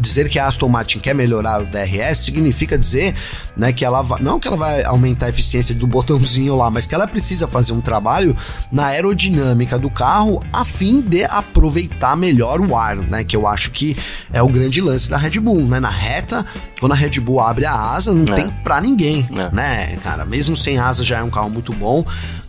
dizer 0.00 0.28
que 0.28 0.40
a 0.40 0.48
Aston 0.48 0.68
Martin 0.68 0.98
quer 0.98 1.14
melhorar 1.14 1.62
o 1.62 1.66
DRS 1.66 2.18
significa 2.18 2.76
dizer, 2.76 3.14
né, 3.56 3.72
que 3.72 3.84
ela 3.84 4.02
vai, 4.02 4.20
não 4.20 4.40
que 4.40 4.48
ela 4.48 4.56
vai 4.56 4.82
aumentar 4.82 5.26
a 5.26 5.28
eficiência 5.28 5.72
do 5.72 5.86
botãozinho 5.86 6.56
lá, 6.56 6.68
mas 6.68 6.84
que 6.84 6.96
ela 6.96 7.06
precisa 7.06 7.46
fazer 7.46 7.72
um 7.72 7.80
trabalho 7.80 8.36
na 8.72 8.86
aerodinâmica 8.86 9.78
do 9.78 9.88
carro 9.88 10.42
a 10.52 10.64
fim 10.64 11.00
de 11.00 11.24
aproveitar 11.24 12.16
melhor 12.16 12.60
o 12.60 12.76
ar, 12.76 12.96
né? 12.96 13.22
Que 13.22 13.36
eu 13.36 13.46
acho 13.46 13.70
que 13.70 13.96
é 14.32 14.42
o 14.42 14.48
grande 14.48 14.80
lance 14.80 15.11
da 15.12 15.18
Red 15.18 15.38
Bull, 15.40 15.66
né? 15.66 15.78
Na 15.78 15.90
reta, 15.90 16.44
quando 16.80 16.92
a 16.92 16.94
Red 16.94 17.20
Bull 17.20 17.38
abre 17.38 17.66
a 17.66 17.74
asa, 17.74 18.14
não 18.14 18.32
é. 18.32 18.34
tem 18.34 18.48
pra 18.64 18.80
ninguém, 18.80 19.28
é. 19.36 19.54
né, 19.54 19.96
cara? 20.02 20.24
Mesmo 20.24 20.56
sem 20.56 20.78
asa 20.78 21.04
já 21.04 21.18
é 21.18 21.22
um 21.22 21.30
carro 21.30 21.50
muito 21.50 21.72
bom. 21.74 22.02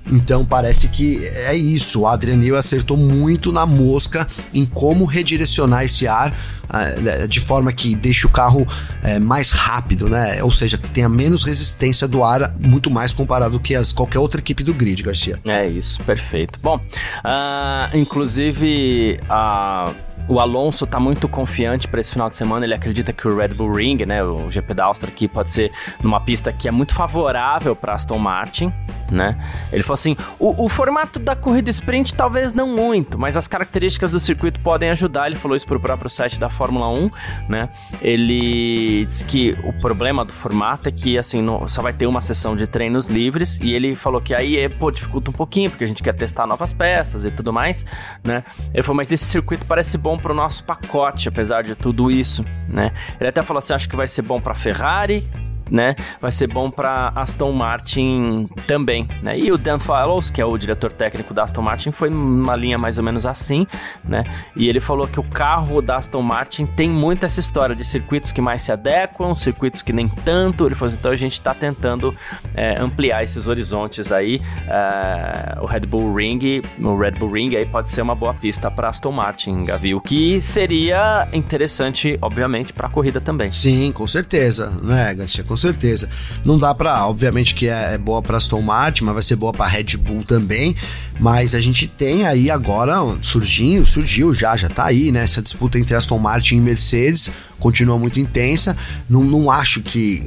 Então 0.10 0.46
parece 0.46 0.88
que 0.88 1.26
é 1.28 1.56
isso. 1.56 2.02
O 2.02 2.08
Adrian 2.08 2.38
Newey 2.38 2.60
acertou 2.60 2.96
muito 2.96 3.52
na 3.52 3.66
mosca 3.66 4.26
em 4.54 4.66
como 4.66 5.06
redirecionar 5.06 5.84
esse 5.84 6.08
ar 6.08 6.32
uh, 6.32 7.28
de 7.28 7.40
forma 7.40 7.72
que 7.72 7.96
deixe 7.96 8.26
o 8.26 8.30
carro 8.30 8.62
uh, 8.62 9.22
mais 9.22 9.52
rápido, 9.52 10.08
né? 10.08 10.42
Ou 10.44 10.52
seja, 10.52 10.78
que 10.78 10.90
tenha 10.90 11.10
menos 11.10 11.44
resistência 11.44 12.08
do 12.08 12.24
ar, 12.24 12.54
muito 12.58 12.90
mais 12.90 13.14
comparado 13.14 13.60
que 13.60 13.76
as 13.76 13.92
qualquer 13.92 14.20
outra 14.20 14.40
equipe 14.40 14.64
do 14.64 14.74
grid, 14.74 15.04
Garcia. 15.04 15.38
É 15.46 15.68
isso, 15.68 16.02
perfeito. 16.04 16.60
Bom, 16.62 16.78
uh, 16.78 17.98
inclusive 17.98 19.20
a 19.30 19.94
o 20.28 20.40
Alonso 20.40 20.86
tá 20.88 21.00
muito 21.00 21.28
confiante 21.28 21.88
para 21.88 22.00
esse 22.00 22.12
final 22.12 22.30
de 22.30 22.36
semana. 22.36 22.66
Ele 22.66 22.74
acredita 22.74 23.12
que 23.12 23.28
o 23.28 23.36
Red 23.36 23.50
Bull 23.50 23.72
Ring, 23.72 24.06
né, 24.06 24.24
o 24.24 24.50
GP 24.52 24.74
da 24.74 24.86
Áustria 24.86 25.12
aqui 25.12 25.28
pode 25.28 25.52
ser 25.52 25.72
numa 26.02 26.22
pista 26.22 26.52
que 26.52 26.68
é 26.68 26.72
muito 26.72 26.94
favorável 26.94 27.76
para 27.76 27.94
Aston 27.94 28.18
Martin, 28.18 28.72
né? 29.12 29.38
Ele 29.72 29.84
falou 29.84 29.94
assim: 29.94 30.18
o, 30.40 30.66
o, 30.66 30.70
formato 30.70 31.20
da 31.20 31.36
corrida 31.36 31.70
sprint 31.70 32.16
talvez 32.16 32.54
não 32.54 32.76
muito, 32.76 33.18
mas 33.18 33.38
as 33.38 33.48
características 33.48 34.12
do 34.12 34.20
circuito 34.20 34.60
podem 34.60 34.90
ajudar. 34.90 35.28
Ele 35.28 35.36
falou 35.36 35.56
isso 35.56 35.68
pro 35.68 35.80
próprio 35.80 36.10
site 36.10 36.40
da 36.40 36.50
Fórmula 36.50 36.90
1, 36.90 37.12
né? 37.48 37.70
Ele 38.02 39.06
disse 39.06 39.24
que 39.26 39.52
o 39.64 39.74
problema 39.74 40.26
do 40.26 40.34
formato 40.34 40.90
é 40.90 40.92
que 40.92 41.18
assim 41.18 41.42
não, 41.42 41.68
só 41.68 41.82
vai 41.82 41.94
ter 41.94 42.08
uma 42.08 42.22
sessão 42.22 42.56
de 42.56 42.66
treinos 42.68 43.08
livres 43.08 43.60
e 43.62 43.74
ele 43.74 43.96
falou 43.96 44.22
que 44.22 44.34
aí 44.34 44.68
pô, 44.70 44.90
dificulta 44.92 45.30
um 45.30 45.34
pouquinho 45.34 45.70
porque 45.70 45.84
a 45.84 45.88
gente 45.88 46.02
quer 46.02 46.14
testar 46.14 46.48
novas 46.48 46.74
peças 46.74 47.26
e 47.26 47.32
tudo 47.32 47.54
mais, 47.54 47.86
né? 48.24 48.44
Ele 48.74 48.84
falou: 48.84 48.98
mas 48.98 49.12
esse 49.12 49.26
circuito 49.26 49.66
parece 49.66 49.98
bom 49.98 50.13
bom 50.14 50.18
pro 50.18 50.34
nosso 50.34 50.64
pacote, 50.64 51.28
apesar 51.28 51.64
de 51.64 51.76
tudo 51.76 52.12
isso, 52.12 52.46
né? 52.68 52.92
Ele 53.20 53.30
até 53.30 53.42
falou 53.42 53.60
assim, 53.60 53.74
acho 53.74 53.90
que 53.90 53.96
vai 53.96 54.08
ser 54.08 54.22
bom 54.22 54.40
para 54.40 54.54
Ferrari, 54.54 55.28
né? 55.70 55.96
Vai 56.22 56.32
ser 56.32 56.48
bom 56.48 56.70
para 56.70 57.12
Aston 57.16 57.52
Martin 57.52 58.50
também, 58.68 59.08
né? 59.22 59.38
E 59.38 59.52
o 59.52 59.58
Dan 59.58 59.80
Fallows, 59.80 60.30
que 60.30 60.42
é 60.42 60.46
o 60.46 60.58
diretor 60.58 60.92
técnico 60.92 61.34
da 61.34 61.44
Aston 61.44 61.62
Martin, 61.62 61.92
foi 61.92 62.10
numa 62.10 62.56
linha 62.56 62.78
mais 62.78 62.98
ou 62.98 63.04
menos 63.04 63.26
assim, 63.26 63.66
né? 64.04 64.24
E 64.56 64.68
ele 64.68 64.80
falou 64.80 65.08
que 65.08 65.20
o 65.20 65.24
carro 65.24 65.82
da 65.82 65.98
Aston 65.98 66.22
Martin 66.22 66.66
tem 66.66 66.90
muito 66.90 67.26
essa 67.26 67.40
história 67.40 67.76
de 67.76 67.84
circuitos 67.84 68.32
que 68.32 68.42
mais 68.42 68.62
se 68.62 68.72
adequam, 68.72 69.36
circuitos 69.36 69.82
que 69.82 69.94
nem 69.94 70.08
tanto. 70.08 70.66
Ele 70.66 70.76
falou 70.76 70.90
assim, 70.90 70.98
então 71.00 71.12
a 71.12 71.16
gente 71.16 71.34
está 71.34 71.54
tentando 71.54 72.14
é, 72.56 72.80
ampliar 72.80 73.24
esses 73.24 73.48
horizontes 73.48 74.12
aí. 74.12 74.42
É, 74.68 75.60
o 75.60 75.66
Red 75.66 75.82
Bull 75.82 76.14
Ring, 76.14 76.62
o 76.80 76.98
Red 76.98 77.12
Bull 77.12 77.32
Ring 77.32 77.56
aí 77.56 77.66
pode 77.66 77.90
ser 77.90 78.02
uma 78.02 78.16
boa 78.16 78.34
pista 78.34 78.70
para 78.70 78.90
Aston 78.90 79.12
Martin, 79.12 79.64
Gavi, 79.64 79.96
o 79.96 80.02
que 80.02 80.42
seria 80.42 81.28
interessante, 81.34 82.18
obviamente, 82.22 82.74
para 82.74 82.88
a 82.88 82.90
corrida 82.90 83.22
também. 83.22 83.50
Sim, 83.52 83.92
com 83.92 84.08
certeza, 84.08 84.72
né, 84.82 85.14
Garcia? 85.14 85.44
Com 85.54 85.58
certeza. 85.58 86.10
Não 86.44 86.58
dá 86.58 86.74
para, 86.74 87.06
obviamente 87.08 87.54
que 87.54 87.68
é, 87.68 87.94
é 87.94 87.98
boa 87.98 88.24
para 88.24 88.38
Aston 88.38 88.62
Martin, 88.62 89.04
mas 89.04 89.14
vai 89.14 89.24
ser 89.24 89.36
boa 89.36 89.54
para 89.54 89.68
Red 89.68 89.98
Bull 89.98 90.24
também. 90.24 90.76
Mas 91.20 91.54
a 91.54 91.62
gente 91.62 91.86
tem 91.88 92.26
aí 92.26 92.50
agora 92.50 92.96
surgindo, 93.22 93.86
surgiu 93.86 94.34
já, 94.34 94.56
já 94.56 94.68
tá 94.68 94.86
aí, 94.86 95.12
né? 95.12 95.22
Essa 95.22 95.44
disputa 95.44 95.78
entre 95.78 95.96
Aston 95.96 96.18
Martin 96.18 96.56
e 96.56 96.60
Mercedes 96.60 97.30
continua 97.60 98.00
muito 98.00 98.20
intensa. 98.20 98.76
Não, 99.08 99.24
não 99.24 99.52
acho 99.52 99.82
que 99.82 100.26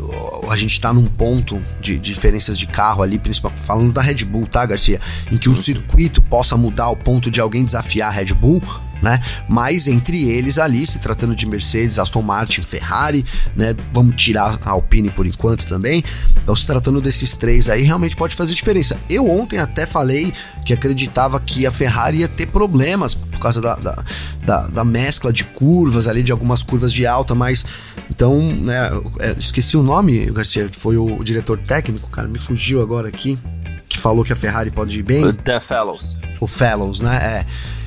a 0.49 0.57
gente 0.57 0.81
tá 0.81 0.93
num 0.93 1.07
ponto 1.07 1.61
de, 1.81 1.99
de 1.99 2.13
diferenças 2.13 2.57
de 2.57 2.69
carro 2.69 3.03
ali, 3.03 3.19
principalmente 3.19 3.61
falando 3.63 3.93
da 3.93 4.01
Red 4.01 4.25
Bull, 4.25 4.47
tá, 4.47 4.65
Garcia? 4.65 5.01
Em 5.31 5.37
que 5.37 5.49
o 5.49 5.57
circuito 5.57 6.23
possa 6.23 6.57
mudar 6.57 6.85
ao 6.85 6.97
ponto 6.97 7.33
de 7.33 7.41
alguém 7.41 7.65
desafiar 7.65 8.11
a 8.11 8.13
Red 8.13 8.33
Bull 8.33 8.63
né? 9.03 9.21
Mas 9.49 9.87
entre 9.87 10.29
eles 10.29 10.59
ali, 10.59 10.87
se 10.87 10.99
tratando 10.99 11.35
de 11.35 11.47
Mercedes, 11.47 11.99
Aston 11.99 12.23
Martin, 12.23 12.63
Ferrari, 12.63 13.25
né? 13.55 13.75
Vamos 13.93 14.17
tirar 14.17 14.59
a 14.65 14.71
Alpine 14.71 15.11
por 15.11 15.27
enquanto 15.27 15.67
também. 15.67 16.03
Então, 16.43 16.55
se 16.55 16.67
tratando 16.67 17.01
desses 17.01 17.37
três 17.37 17.69
aí, 17.69 17.83
realmente 17.83 18.17
pode 18.17 18.35
fazer 18.35 18.55
diferença. 18.55 18.99
Eu 19.09 19.29
ontem 19.29 19.59
até 19.59 19.87
falei 19.87 20.33
que 20.65 20.73
acreditava 20.73 21.39
que 21.41 21.67
a 21.67 21.71
Ferrari 21.71 22.19
ia 22.19 22.29
ter 22.29 22.47
problemas 22.47 23.15
por 23.15 23.39
causa 23.39 23.61
da, 23.61 23.75
da, 23.77 24.05
da, 24.45 24.67
da 24.67 24.85
mescla 24.85 25.33
de 25.33 25.45
curvas 25.45 26.09
ali, 26.09 26.23
de 26.23 26.33
algumas 26.33 26.63
curvas 26.63 26.93
de 26.93 27.07
alta, 27.07 27.35
mas 27.35 27.65
então, 28.11 28.41
né? 28.41 28.91
É, 29.19 29.35
esqueci 29.39 29.77
o 29.77 29.83
nome, 29.83 30.27
Garcia, 30.27 30.69
foi 30.73 30.97
o, 30.97 31.19
o 31.19 31.25
diretor 31.25 31.59
técnico, 31.59 32.09
cara, 32.11 32.29
me 32.29 32.39
fugiu 32.39 32.81
agora 32.81 33.09
aqui, 33.09 33.39
que 33.89 33.99
falou 33.99 34.25
que 34.25 34.33
a 34.33 34.37
Ferrari 34.37 34.71
pode 34.71 34.99
ir 34.99 35.03
bem. 35.03 35.33
The 35.33 35.61
Fellows. 35.61 36.17
O 36.41 36.47
Fellows, 36.47 37.01
né? 37.01 37.17
É. 37.17 37.47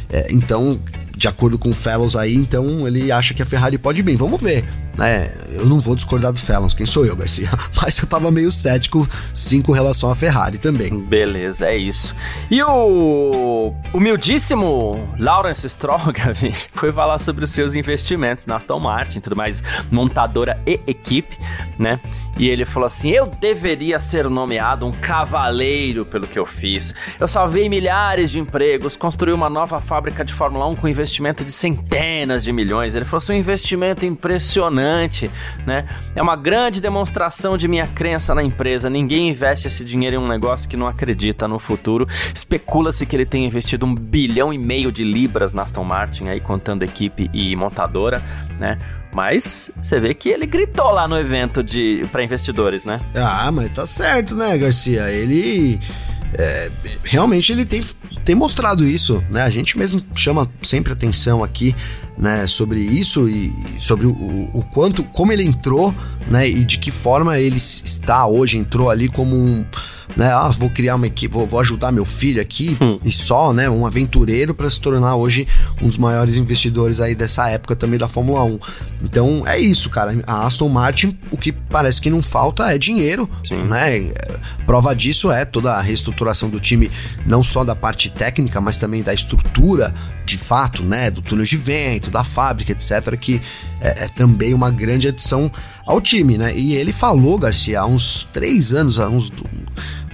É, 0.09 0.27
então, 0.31 0.79
de 1.15 1.27
acordo 1.27 1.57
com 1.57 1.69
o 1.69 1.73
Fellows 1.73 2.15
aí, 2.15 2.35
então 2.35 2.87
ele 2.87 3.11
acha 3.11 3.33
que 3.33 3.41
a 3.41 3.45
Ferrari 3.45 3.77
pode 3.77 3.99
ir 3.99 4.03
bem. 4.03 4.15
Vamos 4.15 4.41
ver. 4.41 4.65
Né? 4.99 5.31
Eu 5.53 5.65
não 5.65 5.79
vou 5.79 5.95
discordar 5.95 6.33
do 6.33 6.39
Felons, 6.39 6.73
quem 6.73 6.85
sou 6.85 7.05
eu, 7.05 7.15
Garcia? 7.15 7.49
Mas 7.81 7.97
eu 7.99 8.07
tava 8.07 8.29
meio 8.29 8.51
cético, 8.51 9.07
sim, 9.33 9.61
com 9.61 9.71
relação 9.71 10.11
à 10.11 10.15
Ferrari 10.15 10.57
também. 10.57 10.99
Beleza, 10.99 11.67
é 11.67 11.77
isso. 11.77 12.13
E 12.51 12.61
o 12.61 13.73
humildíssimo 13.93 15.09
Lawrence 15.17 15.67
Stroll, 15.69 16.11
Gavi, 16.11 16.53
foi 16.73 16.91
falar 16.91 17.17
sobre 17.17 17.45
os 17.45 17.49
seus 17.49 17.75
investimentos 17.75 18.45
na 18.45 18.57
Aston 18.57 18.79
Martin, 18.79 19.21
tudo 19.21 19.37
mais, 19.37 19.63
montadora 19.89 20.59
e 20.67 20.81
equipe, 20.85 21.37
né? 21.79 21.97
E 22.37 22.49
ele 22.49 22.65
falou 22.65 22.87
assim: 22.87 23.09
Eu 23.09 23.27
deveria 23.27 23.99
ser 23.99 24.29
nomeado 24.29 24.85
um 24.85 24.91
cavaleiro 24.91 26.05
pelo 26.05 26.27
que 26.27 26.39
eu 26.39 26.45
fiz. 26.45 26.93
Eu 27.19 27.27
salvei 27.27 27.67
milhares 27.69 28.31
de 28.31 28.39
empregos, 28.39 28.95
construí 28.95 29.33
uma 29.33 29.49
nova 29.49 29.79
fábrica 29.81 30.25
de 30.25 30.33
Fórmula 30.33 30.67
1 30.67 30.75
com 30.75 30.87
investimento 30.87 31.43
de 31.43 31.51
centenas 31.51 32.43
de 32.43 32.51
milhões. 32.51 32.95
Ele 32.95 33.05
falou 33.05 33.17
assim: 33.17 33.33
um 33.33 33.35
investimento 33.35 34.05
impressionante, 34.05 34.88
né? 35.65 35.85
É 36.15 36.21
uma 36.21 36.35
grande 36.35 36.81
demonstração 36.81 37.57
de 37.57 37.67
minha 37.67 37.87
crença 37.87 38.33
na 38.33 38.43
empresa. 38.43 38.89
Ninguém 38.89 39.29
investe 39.29 39.67
esse 39.67 39.83
dinheiro 39.83 40.15
em 40.15 40.19
um 40.19 40.27
negócio 40.27 40.69
que 40.69 40.77
não 40.77 40.87
acredita 40.87 41.47
no 41.47 41.59
futuro. 41.59 42.07
Especula-se 42.33 43.05
que 43.05 43.15
ele 43.15 43.25
tem 43.25 43.45
investido 43.45 43.85
um 43.85 43.93
bilhão 43.93 44.53
e 44.53 44.57
meio 44.57 44.91
de 44.91 45.03
libras 45.03 45.53
na 45.53 45.63
Aston 45.63 45.83
Martin, 45.83 46.27
aí 46.27 46.39
contando 46.39 46.83
equipe 46.83 47.29
e 47.33 47.55
montadora, 47.55 48.21
né? 48.59 48.77
Mas 49.11 49.71
você 49.81 49.99
vê 49.99 50.13
que 50.13 50.29
ele 50.29 50.45
gritou 50.45 50.91
lá 50.91 51.07
no 51.07 51.17
evento 51.17 51.63
de 51.63 52.05
para 52.11 52.23
investidores, 52.23 52.85
né? 52.85 52.99
Ah, 53.15 53.51
mas 53.51 53.71
tá 53.73 53.85
certo, 53.85 54.35
né, 54.35 54.55
Garcia? 54.57 55.11
Ele 55.11 55.79
é, 56.33 56.69
realmente 57.03 57.51
ele 57.51 57.65
tem, 57.65 57.83
tem 58.23 58.35
mostrado 58.35 58.85
isso, 58.85 59.23
né? 59.29 59.43
A 59.43 59.49
gente 59.49 59.77
mesmo 59.77 60.01
chama 60.15 60.47
sempre 60.61 60.93
atenção 60.93 61.43
aqui, 61.43 61.75
né, 62.19 62.45
sobre 62.45 62.81
isso 62.81 63.29
e 63.29 63.53
sobre 63.79 64.05
o, 64.05 64.11
o 64.53 64.61
quanto, 64.69 65.03
como 65.05 65.31
ele 65.31 65.43
entrou, 65.43 65.95
né, 66.27 66.47
e 66.47 66.65
de 66.65 66.77
que 66.77 66.91
forma 66.91 67.39
ele 67.39 67.55
está 67.55 68.27
hoje, 68.27 68.57
entrou 68.57 68.89
ali 68.89 69.07
como 69.07 69.37
um 69.37 69.65
né? 70.15 70.31
Ah, 70.31 70.49
vou 70.49 70.69
criar 70.69 70.95
uma 70.95 71.07
equipe, 71.07 71.33
vou, 71.33 71.45
vou 71.45 71.59
ajudar 71.59 71.91
meu 71.91 72.05
filho 72.05 72.41
aqui 72.41 72.77
hum. 72.81 72.99
e 73.03 73.11
só, 73.11 73.53
né? 73.53 73.69
Um 73.69 73.85
aventureiro 73.85 74.53
para 74.53 74.69
se 74.69 74.79
tornar 74.79 75.15
hoje 75.15 75.47
um 75.81 75.87
dos 75.87 75.97
maiores 75.97 76.35
investidores 76.35 76.99
aí 76.99 77.15
dessa 77.15 77.49
época 77.49 77.75
também 77.75 77.99
da 77.99 78.07
Fórmula 78.07 78.43
1. 78.43 78.59
Então 79.03 79.43
é 79.45 79.57
isso, 79.57 79.89
cara. 79.89 80.21
A 80.25 80.45
Aston 80.45 80.69
Martin, 80.69 81.17
o 81.31 81.37
que 81.37 81.51
parece 81.51 82.01
que 82.01 82.09
não 82.09 82.21
falta 82.21 82.71
é 82.73 82.77
dinheiro, 82.77 83.29
Sim. 83.47 83.63
né? 83.63 84.11
Prova 84.65 84.95
disso 84.95 85.31
é 85.31 85.45
toda 85.45 85.73
a 85.73 85.81
reestruturação 85.81 86.49
do 86.49 86.59
time, 86.59 86.91
não 87.25 87.41
só 87.41 87.63
da 87.63 87.75
parte 87.75 88.09
técnica, 88.09 88.59
mas 88.59 88.77
também 88.77 89.01
da 89.01 89.13
estrutura 89.13 89.93
de 90.25 90.37
fato, 90.37 90.83
né? 90.83 91.09
Do 91.09 91.21
túnel 91.21 91.45
de 91.45 91.57
vento, 91.57 92.11
da 92.11 92.23
fábrica, 92.23 92.71
etc. 92.71 93.15
Que 93.17 93.41
é, 93.81 94.05
é 94.05 94.07
também 94.07 94.53
uma 94.53 94.69
grande 94.69 95.07
adição 95.07 95.51
ao 95.85 95.99
time, 95.99 96.37
né? 96.37 96.55
E 96.55 96.75
ele 96.75 96.93
falou, 96.93 97.37
Garcia, 97.37 97.81
há 97.81 97.85
uns 97.85 98.27
três 98.31 98.73
anos, 98.73 98.99
há 98.99 99.07
uns 99.07 99.31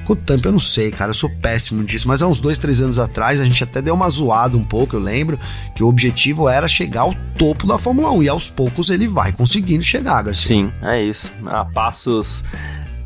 Quanto 0.06 0.22
tempo 0.22 0.48
eu 0.48 0.52
não 0.52 0.60
sei, 0.60 0.92
cara, 0.92 1.10
eu 1.10 1.16
sou 1.16 1.30
péssimo 1.30 1.84
disso, 1.84 2.08
mas 2.08 2.22
há 2.22 2.28
uns 2.28 2.40
dois, 2.40 2.58
três 2.58 2.82
anos 2.82 3.00
atrás 3.00 3.42
a 3.42 3.46
gente 3.46 3.64
até 3.64 3.82
deu 3.82 3.94
uma 3.94 4.10
zoada 4.10 4.56
um 4.56 4.64
pouco, 4.64 4.96
eu 4.96 5.00
lembro, 5.00 5.40
que 5.76 5.84
o 5.84 5.88
objetivo 5.88 6.48
era 6.48 6.68
chegar 6.68 7.02
ao 7.02 7.14
topo 7.38 7.66
da 7.66 7.78
Fórmula 7.78 8.12
1 8.12 8.24
e 8.24 8.30
aos 8.30 8.50
poucos 8.50 8.90
ele 8.90 9.08
vai 9.08 9.32
conseguindo 9.32 9.84
chegar, 9.84 10.24
Garcia. 10.24 10.48
Sim, 10.48 10.72
é 10.82 11.02
isso. 11.02 11.32
A 11.46 11.66
passos 11.66 12.44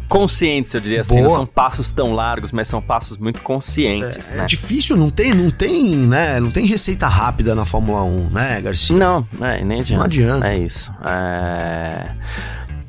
conscientes, 0.09 0.73
eu 0.73 0.81
diria 0.81 1.01
assim. 1.01 1.21
Não 1.21 1.29
são 1.29 1.45
passos 1.45 1.93
tão 1.93 2.13
largos, 2.13 2.51
mas 2.51 2.67
são 2.67 2.81
passos 2.81 3.15
muito 3.17 3.41
conscientes. 3.41 4.31
É, 4.31 4.35
né? 4.37 4.43
é 4.43 4.45
difícil, 4.45 4.97
não 4.97 5.09
tem, 5.09 5.33
não 5.33 5.51
tem, 5.51 5.95
né? 5.95 6.39
Não 6.39 6.51
tem 6.51 6.65
receita 6.65 7.07
rápida 7.07 7.53
na 7.53 7.63
Fórmula 7.63 8.03
1, 8.03 8.29
né, 8.31 8.61
Garcia? 8.61 8.97
Não, 8.97 9.25
é, 9.39 9.63
nem 9.63 9.79
adianta. 9.79 9.99
Não 9.99 10.05
adianta. 10.05 10.47
É 10.47 10.57
isso. 10.57 10.91
É... 11.05 12.09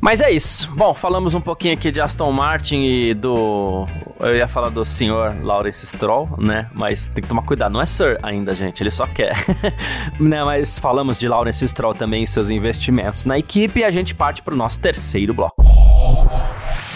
Mas 0.00 0.20
é 0.20 0.30
isso. 0.30 0.70
Bom, 0.72 0.94
falamos 0.94 1.34
um 1.34 1.40
pouquinho 1.40 1.74
aqui 1.74 1.90
de 1.92 2.00
Aston 2.00 2.32
Martin 2.32 2.82
e 2.82 3.14
do. 3.14 3.86
Eu 4.18 4.36
ia 4.36 4.48
falar 4.48 4.70
do 4.70 4.84
senhor 4.84 5.34
Lawrence 5.42 5.86
Stroll, 5.86 6.28
né? 6.38 6.68
Mas 6.72 7.06
tem 7.06 7.22
que 7.22 7.28
tomar 7.28 7.42
cuidado, 7.42 7.72
não 7.72 7.80
é 7.80 7.86
Sir 7.86 8.18
ainda, 8.22 8.54
gente, 8.54 8.82
ele 8.82 8.90
só 8.90 9.06
quer. 9.06 9.34
né? 10.18 10.42
Mas 10.42 10.78
falamos 10.78 11.18
de 11.18 11.28
Lawrence 11.28 11.66
Stroll 11.68 11.94
também 11.94 12.24
e 12.24 12.26
seus 12.26 12.48
investimentos 12.48 13.24
na 13.24 13.38
equipe 13.38 13.80
e 13.80 13.84
a 13.84 13.90
gente 13.90 14.14
parte 14.14 14.42
para 14.42 14.54
o 14.54 14.56
nosso 14.56 14.80
terceiro 14.80 15.34
bloco. 15.34 15.62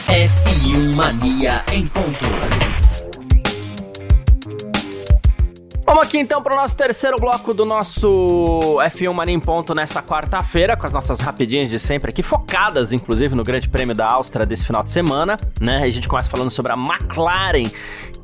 F1 0.08 0.94
Mania 0.94 1.62
em 1.72 1.86
ponto. 1.86 2.43
Vamos 5.86 6.04
aqui 6.04 6.18
então 6.18 6.42
para 6.42 6.54
o 6.54 6.56
nosso 6.56 6.74
terceiro 6.74 7.16
bloco 7.18 7.52
do 7.52 7.66
nosso 7.66 8.08
F1 8.80 9.12
Mania 9.12 9.34
em 9.34 9.38
Ponto 9.38 9.74
nessa 9.74 10.02
quarta-feira, 10.02 10.78
com 10.78 10.86
as 10.86 10.94
nossas 10.94 11.20
rapidinhas 11.20 11.68
de 11.68 11.78
sempre 11.78 12.10
aqui, 12.10 12.22
focadas 12.22 12.90
inclusive 12.90 13.34
no 13.34 13.42
Grande 13.42 13.68
Prêmio 13.68 13.94
da 13.94 14.10
Áustria 14.10 14.46
desse 14.46 14.64
final 14.64 14.82
de 14.82 14.88
semana, 14.88 15.36
né? 15.60 15.82
A 15.82 15.90
gente 15.90 16.08
começa 16.08 16.30
falando 16.30 16.50
sobre 16.50 16.72
a 16.72 16.74
McLaren, 16.74 17.70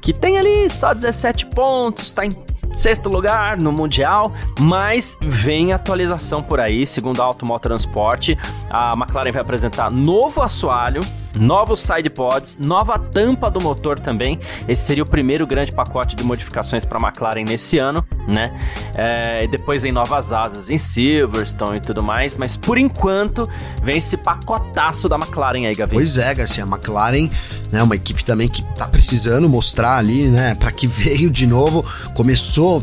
que 0.01 0.14
tem 0.14 0.38
ali 0.38 0.70
só 0.70 0.94
17 0.94 1.46
pontos, 1.46 2.07
está 2.07 2.25
em 2.25 2.31
sexto 2.73 3.11
lugar 3.11 3.61
no 3.61 3.73
Mundial, 3.73 4.33
mas 4.59 5.18
vem 5.20 5.75
atualização 5.75 6.42
por 6.42 6.61
aí, 6.61 6.87
segundo 6.87 7.20
a 7.20 7.27
Automóvel 7.27 7.61
Transporte, 7.61 8.38
a 8.70 8.92
McLaren 8.96 9.33
vai 9.33 9.42
apresentar 9.42 9.90
novo 9.90 10.40
assoalho, 10.40 11.03
novos 11.38 11.81
sidepods, 11.81 12.59
nova 12.59 12.99
tampa 12.99 13.51
do 13.51 13.61
motor 13.61 13.99
também. 13.99 14.38
Esse 14.66 14.83
seria 14.83 15.03
o 15.03 15.07
primeiro 15.07 15.47
grande 15.47 15.73
pacote 15.73 16.16
de 16.16 16.25
modificações 16.25 16.85
para 16.85 16.99
a 16.99 17.09
McLaren 17.09 17.45
nesse 17.45 17.79
ano, 17.79 18.05
né? 18.29 18.59
É, 18.95 19.47
depois 19.47 19.83
vem 19.83 19.93
novas 19.93 20.33
asas 20.33 20.71
em 20.71 20.79
Silverstone 20.79 21.79
e 21.79 21.81
tudo 21.81 22.03
mais, 22.03 22.37
mas 22.37 22.57
por 22.57 22.79
enquanto 22.79 23.49
vem 23.83 23.99
esse 23.99 24.16
pacotaço 24.16 25.09
da 25.09 25.16
McLaren 25.16 25.66
aí, 25.66 25.75
Gavi. 25.75 25.95
Pois 25.95 26.19
é, 26.19 26.35
Garcia, 26.35 26.64
a 26.64 26.66
McLaren, 26.66 27.31
né, 27.71 27.83
uma 27.83 27.95
equipe 27.95 28.25
também 28.25 28.49
que 28.49 28.62
tá 28.75 28.87
precisando 28.87 29.49
mostrar 29.49 29.97
ali, 29.97 30.29
né, 30.29 30.55
para 30.55 30.71
que 30.73 30.87
veio 30.88 31.31
de 31.31 31.47
novo, 31.47 31.85
começou, 32.14 32.83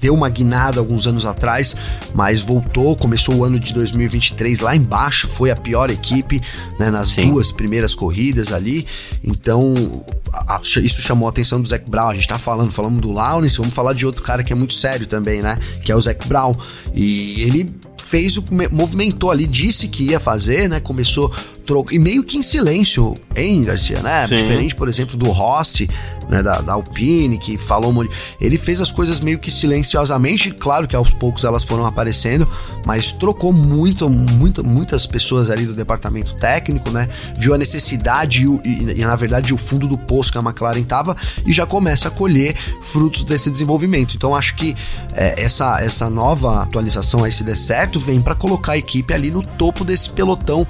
deu 0.00 0.14
uma 0.14 0.28
guinada 0.28 0.78
alguns 0.78 1.06
anos 1.06 1.24
atrás, 1.24 1.76
mas 2.14 2.42
voltou, 2.42 2.96
começou 2.96 3.36
o 3.36 3.44
ano 3.44 3.58
de 3.58 3.72
2023 3.74 4.60
lá 4.60 4.74
embaixo, 4.74 5.28
foi 5.28 5.50
a 5.50 5.56
pior 5.56 5.90
equipe, 5.90 6.40
né, 6.78 6.90
nas 6.90 7.08
Sim. 7.08 7.28
duas 7.28 7.52
primeiras 7.52 7.94
corridas 7.94 8.52
ali. 8.52 8.86
Então, 9.22 10.04
a, 10.32 10.56
a, 10.56 10.60
isso 10.62 11.02
chamou 11.02 11.26
a 11.26 11.30
atenção 11.30 11.60
do 11.60 11.68
Zac 11.68 11.88
Brown. 11.88 12.10
A 12.10 12.14
gente 12.14 12.28
tá 12.28 12.38
falando, 12.38 12.70
falamos 12.70 13.00
do 13.00 13.12
Lawrence, 13.12 13.56
vamos 13.56 13.74
falar 13.74 13.92
de 13.92 14.06
outro 14.06 14.22
cara 14.22 14.42
que 14.42 14.52
é 14.52 14.56
muito 14.56 14.74
sério 14.74 15.06
também, 15.06 15.42
né? 15.42 15.58
Que 15.82 15.92
é 15.92 15.96
o 15.96 16.00
Zac 16.00 16.26
Brown. 16.26 16.54
E 16.94 17.42
ele 17.42 17.74
fez 17.98 18.36
o 18.38 18.44
movimentou 18.70 19.30
ali, 19.30 19.46
disse 19.46 19.88
que 19.88 20.04
ia 20.04 20.20
fazer, 20.20 20.68
né? 20.68 20.80
Começou 20.80 21.32
troco 21.68 21.92
e 21.92 21.98
meio 21.98 22.24
que 22.24 22.38
em 22.38 22.42
silêncio, 22.42 23.14
hein, 23.36 23.62
Garcia, 23.62 24.00
né? 24.00 24.26
Sim. 24.26 24.36
Diferente, 24.36 24.74
por 24.74 24.88
exemplo, 24.88 25.18
do 25.18 25.26
Rossi, 25.26 25.86
né, 26.26 26.42
da, 26.42 26.62
da 26.62 26.72
Alpine, 26.72 27.36
que 27.36 27.58
falou 27.58 27.92
muito. 27.92 28.10
Ele 28.40 28.56
fez 28.56 28.80
as 28.80 28.90
coisas 28.90 29.20
meio 29.20 29.38
que 29.38 29.50
silenciosamente, 29.50 30.50
claro 30.50 30.88
que 30.88 30.96
aos 30.96 31.12
poucos 31.12 31.44
elas 31.44 31.64
foram 31.64 31.84
aparecendo, 31.84 32.48
mas 32.86 33.12
trocou 33.12 33.52
muito, 33.52 34.08
muito 34.08 34.64
muitas 34.64 35.06
pessoas 35.06 35.50
ali 35.50 35.66
do 35.66 35.74
departamento 35.74 36.34
técnico, 36.36 36.90
né? 36.90 37.06
Viu 37.36 37.52
a 37.52 37.58
necessidade 37.58 38.46
e, 38.46 38.60
e, 38.66 39.00
e, 39.00 39.04
na 39.04 39.14
verdade 39.14 39.52
o 39.52 39.58
fundo 39.58 39.86
do 39.86 39.98
poço 39.98 40.32
que 40.32 40.38
a 40.38 40.40
McLaren 40.40 40.84
tava 40.84 41.14
e 41.44 41.52
já 41.52 41.66
começa 41.66 42.08
a 42.08 42.10
colher 42.10 42.56
frutos 42.80 43.24
desse 43.24 43.50
desenvolvimento. 43.50 44.16
Então 44.16 44.34
acho 44.34 44.54
que 44.54 44.74
é, 45.12 45.42
essa, 45.42 45.82
essa 45.82 46.08
nova 46.08 46.62
atualização 46.62 47.24
aí, 47.24 47.32
se 47.32 47.44
der 47.44 47.58
certo, 47.58 48.00
vem 48.00 48.22
para 48.22 48.34
colocar 48.34 48.72
a 48.72 48.78
equipe 48.78 49.12
ali 49.12 49.30
no 49.30 49.42
topo 49.42 49.84
desse 49.84 50.08
pelotão 50.08 50.66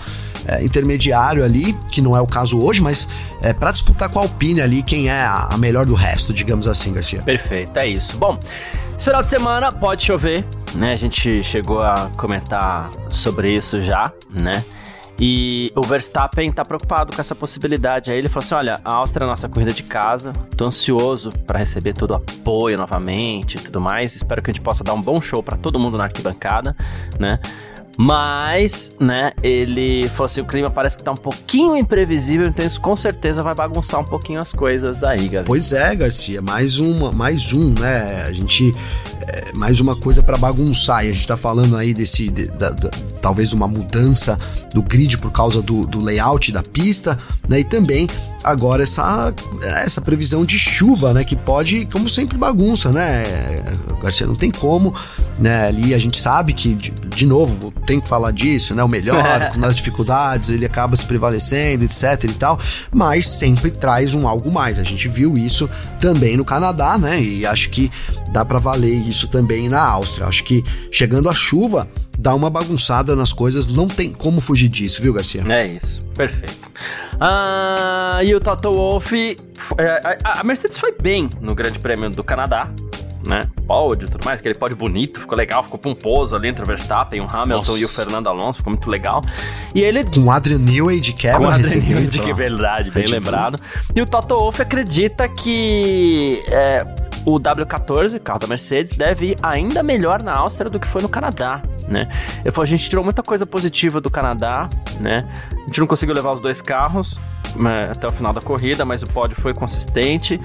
é, 0.48 0.64
intermediário 0.64 1.44
ali, 1.44 1.74
que 1.90 2.00
não 2.00 2.16
é 2.16 2.20
o 2.20 2.26
caso 2.26 2.60
hoje, 2.60 2.80
mas 2.80 3.08
é, 3.42 3.52
para 3.52 3.70
disputar 3.70 4.08
com 4.08 4.18
a 4.18 4.22
Alpine 4.22 4.62
ali 4.62 4.82
quem 4.82 5.08
é 5.08 5.20
a, 5.20 5.48
a 5.50 5.58
melhor 5.58 5.86
do 5.86 5.94
resto, 5.94 6.32
digamos 6.32 6.66
assim, 6.66 6.92
Garcia. 6.92 7.22
Perfeito, 7.22 7.76
é 7.76 7.86
isso. 7.86 8.16
Bom, 8.16 8.38
esse 8.96 9.04
final 9.04 9.22
de 9.22 9.28
semana 9.28 9.70
pode 9.70 10.02
chover, 10.02 10.44
né? 10.74 10.92
A 10.92 10.96
gente 10.96 11.42
chegou 11.42 11.80
a 11.80 12.10
comentar 12.16 12.90
sobre 13.10 13.54
isso 13.54 13.80
já, 13.80 14.10
né? 14.30 14.64
E 15.20 15.72
o 15.74 15.82
Verstappen 15.82 16.50
tá 16.52 16.64
preocupado 16.64 17.12
com 17.12 17.20
essa 17.20 17.34
possibilidade. 17.34 18.10
Aí 18.10 18.18
ele 18.18 18.28
falou 18.28 18.44
assim: 18.44 18.54
olha, 18.54 18.80
a 18.84 18.96
Áustria 18.96 19.24
é 19.24 19.26
a 19.26 19.30
nossa 19.30 19.48
corrida 19.48 19.72
de 19.72 19.82
casa, 19.82 20.32
tô 20.56 20.64
ansioso 20.64 21.30
para 21.44 21.58
receber 21.58 21.92
todo 21.92 22.12
o 22.12 22.16
apoio 22.16 22.76
novamente 22.78 23.56
e 23.56 23.60
tudo 23.60 23.80
mais. 23.80 24.14
Espero 24.14 24.40
que 24.40 24.50
a 24.50 24.54
gente 24.54 24.62
possa 24.62 24.84
dar 24.84 24.94
um 24.94 25.02
bom 25.02 25.20
show 25.20 25.42
para 25.42 25.56
todo 25.56 25.78
mundo 25.78 25.98
na 25.98 26.04
arquibancada, 26.04 26.76
né? 27.18 27.40
Mas, 28.00 28.92
né, 29.00 29.32
ele 29.42 30.08
falou 30.10 30.26
assim: 30.26 30.40
o 30.40 30.44
clima 30.44 30.70
parece 30.70 30.96
que 30.96 31.02
tá 31.02 31.10
um 31.10 31.16
pouquinho 31.16 31.76
imprevisível, 31.76 32.46
então 32.46 32.64
isso 32.64 32.80
com 32.80 32.96
certeza 32.96 33.42
vai 33.42 33.56
bagunçar 33.56 33.98
um 33.98 34.04
pouquinho 34.04 34.40
as 34.40 34.52
coisas 34.52 35.02
aí, 35.02 35.24
galera. 35.24 35.44
Pois 35.44 35.72
é, 35.72 35.96
Garcia, 35.96 36.40
mais 36.40 36.78
uma, 36.78 37.10
mais 37.10 37.52
um, 37.52 37.74
né? 37.74 38.22
A 38.22 38.32
gente. 38.32 38.72
É, 39.26 39.52
mais 39.52 39.80
uma 39.80 39.96
coisa 39.96 40.22
para 40.22 40.36
bagunçar. 40.36 41.04
E 41.04 41.10
a 41.10 41.12
gente 41.12 41.26
tá 41.26 41.36
falando 41.36 41.76
aí 41.76 41.92
desse. 41.92 42.28
De, 42.28 42.46
da, 42.46 42.70
da, 42.70 42.88
talvez 43.20 43.52
uma 43.52 43.66
mudança 43.66 44.38
do 44.72 44.80
grid 44.80 45.18
por 45.18 45.32
causa 45.32 45.60
do, 45.60 45.84
do 45.84 46.00
layout 46.00 46.52
da 46.52 46.62
pista, 46.62 47.18
né? 47.48 47.60
E 47.60 47.64
também 47.64 48.06
agora 48.44 48.84
essa, 48.84 49.34
essa 49.84 50.00
previsão 50.00 50.44
de 50.44 50.56
chuva, 50.56 51.12
né? 51.12 51.24
Que 51.24 51.34
pode, 51.34 51.84
como 51.86 52.08
sempre, 52.08 52.38
bagunça, 52.38 52.92
né? 52.92 53.24
Garcia, 54.00 54.26
não 54.26 54.36
tem 54.36 54.52
como, 54.52 54.94
né? 55.38 55.66
Ali 55.66 55.94
a 55.94 55.98
gente 55.98 56.18
sabe 56.18 56.52
que, 56.52 56.74
de, 56.74 56.90
de 56.90 57.26
novo, 57.26 57.72
tem 57.88 57.98
que 57.98 58.06
falar 58.06 58.32
disso, 58.32 58.74
né? 58.74 58.84
O 58.84 58.88
melhor, 58.88 59.50
nas 59.56 59.74
dificuldades, 59.74 60.50
ele 60.50 60.66
acaba 60.66 60.94
se 60.94 61.06
prevalecendo, 61.06 61.84
etc 61.84 62.24
e 62.24 62.34
tal, 62.34 62.60
mas 62.92 63.26
sempre 63.26 63.70
traz 63.70 64.12
um 64.12 64.28
algo 64.28 64.52
mais. 64.52 64.78
A 64.78 64.82
gente 64.82 65.08
viu 65.08 65.38
isso 65.38 65.70
também 65.98 66.36
no 66.36 66.44
Canadá, 66.44 66.98
né? 66.98 67.18
E 67.18 67.46
acho 67.46 67.70
que 67.70 67.90
dá 68.30 68.44
para 68.44 68.58
valer 68.58 68.92
isso 68.92 69.26
também 69.26 69.70
na 69.70 69.82
Áustria. 69.82 70.26
Acho 70.26 70.44
que 70.44 70.62
chegando 70.92 71.30
a 71.30 71.32
chuva, 71.32 71.88
dá 72.18 72.34
uma 72.34 72.50
bagunçada 72.50 73.16
nas 73.16 73.32
coisas, 73.32 73.66
não 73.66 73.88
tem 73.88 74.12
como 74.12 74.38
fugir 74.38 74.68
disso, 74.68 75.00
viu, 75.00 75.14
Garcia? 75.14 75.42
É 75.48 75.66
isso, 75.66 76.02
perfeito. 76.14 76.68
Ah, 77.18 78.20
e 78.22 78.34
o 78.34 78.40
Toto 78.40 78.70
Wolff, 78.70 79.36
é, 79.78 80.18
a 80.22 80.44
Mercedes 80.44 80.78
foi 80.78 80.92
bem 80.92 81.30
no 81.40 81.54
Grande 81.54 81.78
Prêmio 81.78 82.10
do 82.10 82.22
Canadá, 82.22 82.70
né? 83.26 83.42
Pódio 83.66 84.06
e 84.06 84.10
tudo 84.10 84.24
mais, 84.24 84.40
aquele 84.40 84.54
pódio 84.54 84.76
bonito, 84.76 85.20
ficou 85.20 85.36
legal, 85.36 85.62
ficou 85.62 85.78
pomposo 85.78 86.34
ali 86.34 86.48
entre 86.48 86.62
o 86.62 86.66
Verstappen, 86.66 87.20
o 87.20 87.24
Hamilton 87.24 87.56
Nossa. 87.56 87.78
e 87.78 87.84
o 87.84 87.88
Fernando 87.88 88.28
Alonso, 88.28 88.58
ficou 88.58 88.72
muito 88.72 88.88
legal. 88.88 89.20
E 89.74 89.80
ele. 89.80 90.04
Com 90.04 90.20
o 90.20 90.30
Adrian 90.30 90.58
Newey 90.58 91.00
de 91.00 91.12
quebra, 91.12 91.38
Com 91.38 91.44
o 91.46 91.50
Adrian 91.50 91.82
Newey 91.82 92.06
de 92.06 92.20
que 92.20 92.32
verdade, 92.32 92.90
bem 92.90 93.06
lembrado. 93.06 93.58
E 93.94 94.00
o 94.00 94.06
Toto 94.06 94.36
Wolff 94.36 94.62
acredita 94.62 95.28
que 95.28 96.42
é, 96.48 96.86
o 97.24 97.38
W14, 97.38 98.18
carro 98.20 98.38
da 98.38 98.46
Mercedes, 98.46 98.96
deve 98.96 99.32
ir 99.32 99.36
ainda 99.42 99.82
melhor 99.82 100.22
na 100.22 100.34
Áustria 100.34 100.70
do 100.70 100.78
que 100.78 100.86
foi 100.86 101.02
no 101.02 101.08
Canadá, 101.08 101.62
né? 101.88 102.08
A 102.44 102.64
gente 102.64 102.88
tirou 102.88 103.04
muita 103.04 103.22
coisa 103.22 103.46
positiva 103.46 104.00
do 104.00 104.10
Canadá, 104.10 104.68
né? 105.00 105.26
A 105.52 105.66
gente 105.66 105.80
não 105.80 105.86
conseguiu 105.86 106.14
levar 106.14 106.32
os 106.32 106.40
dois 106.40 106.60
carros 106.60 107.18
né, 107.56 107.88
até 107.90 108.06
o 108.06 108.12
final 108.12 108.32
da 108.32 108.40
corrida, 108.40 108.84
mas 108.84 109.02
o 109.02 109.06
pódio 109.06 109.36
foi 109.40 109.54
consistente 109.54 110.40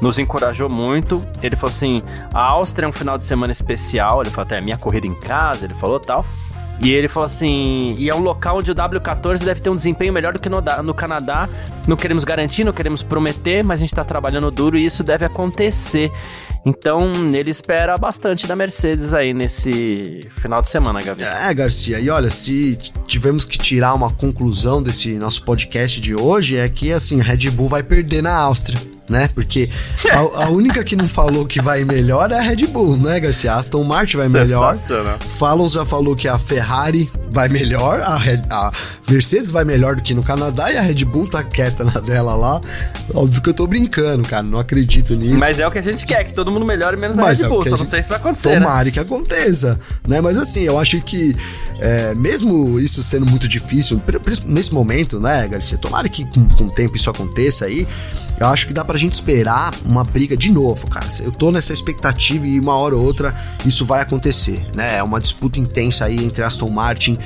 nos 0.00 0.18
encorajou 0.18 0.70
muito. 0.70 1.24
Ele 1.42 1.56
falou 1.56 1.70
assim: 1.70 2.00
a 2.32 2.42
Áustria 2.42 2.86
é 2.86 2.88
um 2.88 2.92
final 2.92 3.16
de 3.16 3.24
semana 3.24 3.52
especial. 3.52 4.22
Ele 4.22 4.30
falou 4.30 4.44
até 4.44 4.60
minha 4.60 4.76
corrida 4.76 5.06
em 5.06 5.14
casa, 5.14 5.64
ele 5.64 5.74
falou 5.74 5.98
tal. 6.00 6.24
E 6.80 6.92
ele 6.92 7.08
falou 7.08 7.26
assim: 7.26 7.94
e 7.98 8.08
é 8.08 8.14
um 8.14 8.20
local 8.20 8.58
onde 8.58 8.70
o 8.70 8.74
W14 8.74 9.44
deve 9.44 9.60
ter 9.60 9.70
um 9.70 9.76
desempenho 9.76 10.12
melhor 10.12 10.32
do 10.32 10.40
que 10.40 10.48
no, 10.48 10.60
no 10.82 10.94
Canadá. 10.94 11.48
Não 11.86 11.96
queremos 11.96 12.24
garantir, 12.24 12.64
não 12.64 12.72
queremos 12.72 13.02
prometer, 13.02 13.62
mas 13.62 13.78
a 13.78 13.80
gente 13.80 13.92
está 13.92 14.04
trabalhando 14.04 14.50
duro 14.50 14.78
e 14.78 14.84
isso 14.84 15.02
deve 15.02 15.24
acontecer. 15.24 16.10
Então, 16.66 17.12
ele 17.34 17.50
espera 17.50 17.94
bastante 17.98 18.46
da 18.46 18.56
Mercedes 18.56 19.12
aí 19.12 19.34
nesse 19.34 20.20
final 20.40 20.62
de 20.62 20.70
semana, 20.70 21.02
Gavi. 21.02 21.22
É, 21.22 21.52
Garcia, 21.52 22.00
e 22.00 22.08
olha, 22.08 22.30
se 22.30 22.78
tivemos 23.06 23.44
que 23.44 23.58
tirar 23.58 23.92
uma 23.92 24.10
conclusão 24.10 24.82
desse 24.82 25.18
nosso 25.18 25.44
podcast 25.44 26.00
de 26.00 26.14
hoje, 26.14 26.56
é 26.56 26.66
que, 26.66 26.90
assim, 26.90 27.20
Red 27.20 27.50
Bull 27.50 27.68
vai 27.68 27.82
perder 27.82 28.22
na 28.22 28.34
Áustria 28.34 28.93
né? 29.08 29.28
Porque 29.34 29.68
a, 30.10 30.44
a, 30.44 30.48
única 30.48 30.82
que 30.82 30.96
não 30.96 31.06
falou 31.06 31.44
que 31.46 31.60
vai 31.60 31.84
melhor 31.84 32.30
é 32.30 32.38
a 32.38 32.40
Red 32.40 32.66
Bull, 32.66 32.96
né, 32.96 33.20
Garcia? 33.20 33.54
Aston 33.54 33.84
Martin 33.84 34.16
vai 34.16 34.28
melhor. 34.28 34.78
Fallon 35.28 35.68
já 35.68 35.84
falou 35.84 36.16
que 36.16 36.26
a 36.26 36.38
Ferrari 36.38 37.10
vai 37.30 37.48
melhor, 37.48 38.00
a, 38.00 38.16
Red, 38.16 38.42
a, 38.50 38.72
Mercedes 39.08 39.50
vai 39.50 39.64
melhor 39.64 39.96
do 39.96 40.02
que 40.02 40.14
no 40.14 40.22
Canadá 40.22 40.72
e 40.72 40.78
a 40.78 40.80
Red 40.80 41.04
Bull 41.04 41.28
tá 41.28 41.42
quieta 41.42 41.84
na 41.84 42.00
dela 42.00 42.34
lá. 42.34 42.60
Óbvio 43.12 43.42
que 43.42 43.50
eu 43.50 43.54
tô 43.54 43.66
brincando, 43.66 44.26
cara, 44.26 44.42
não 44.42 44.58
acredito 44.58 45.14
nisso. 45.14 45.38
Mas 45.38 45.58
é 45.58 45.66
o 45.66 45.70
que 45.70 45.78
a 45.78 45.82
gente 45.82 46.06
quer, 46.06 46.24
que 46.24 46.32
todo 46.32 46.50
mundo 46.50 46.64
melhore 46.64 46.96
menos 46.96 47.16
Mas 47.18 47.40
a 47.40 47.44
Red 47.44 47.46
é 47.46 47.48
Bull, 47.48 47.64
só 47.64 47.70
gente... 47.70 47.78
não 47.80 47.86
sei 47.86 48.02
se 48.02 48.08
vai 48.08 48.18
acontecer. 48.18 48.48
Né? 48.50 48.60
Tomara 48.60 48.84
né? 48.84 48.90
que 48.90 49.00
aconteça, 49.00 49.78
né? 50.06 50.20
Mas 50.20 50.38
assim, 50.38 50.62
eu 50.62 50.78
acho 50.78 51.00
que 51.02 51.36
é, 51.80 52.14
mesmo 52.14 52.80
isso 52.80 53.02
sendo 53.02 53.26
muito 53.26 53.46
difícil, 53.46 54.00
nesse 54.46 54.72
momento, 54.72 55.20
né, 55.20 55.46
Garcia? 55.46 55.76
Tomara 55.76 56.08
que 56.08 56.24
com, 56.26 56.48
com 56.48 56.64
o 56.64 56.70
tempo 56.70 56.96
isso 56.96 57.10
aconteça 57.10 57.66
aí. 57.66 57.86
Eu 58.44 58.50
acho 58.50 58.66
que 58.66 58.74
dá 58.74 58.84
pra 58.84 58.98
gente 58.98 59.14
esperar 59.14 59.72
uma 59.86 60.04
briga 60.04 60.36
de 60.36 60.50
novo, 60.50 60.86
cara. 60.86 61.08
Eu 61.22 61.32
tô 61.32 61.50
nessa 61.50 61.72
expectativa 61.72 62.46
e 62.46 62.60
uma 62.60 62.74
hora 62.74 62.94
ou 62.94 63.02
outra 63.02 63.34
isso 63.64 63.86
vai 63.86 64.02
acontecer, 64.02 64.62
né? 64.74 64.98
É 64.98 65.02
uma 65.02 65.18
disputa 65.18 65.58
intensa 65.58 66.04
aí 66.04 66.22
entre 66.22 66.44
Aston 66.44 66.68
Martin 66.68 67.18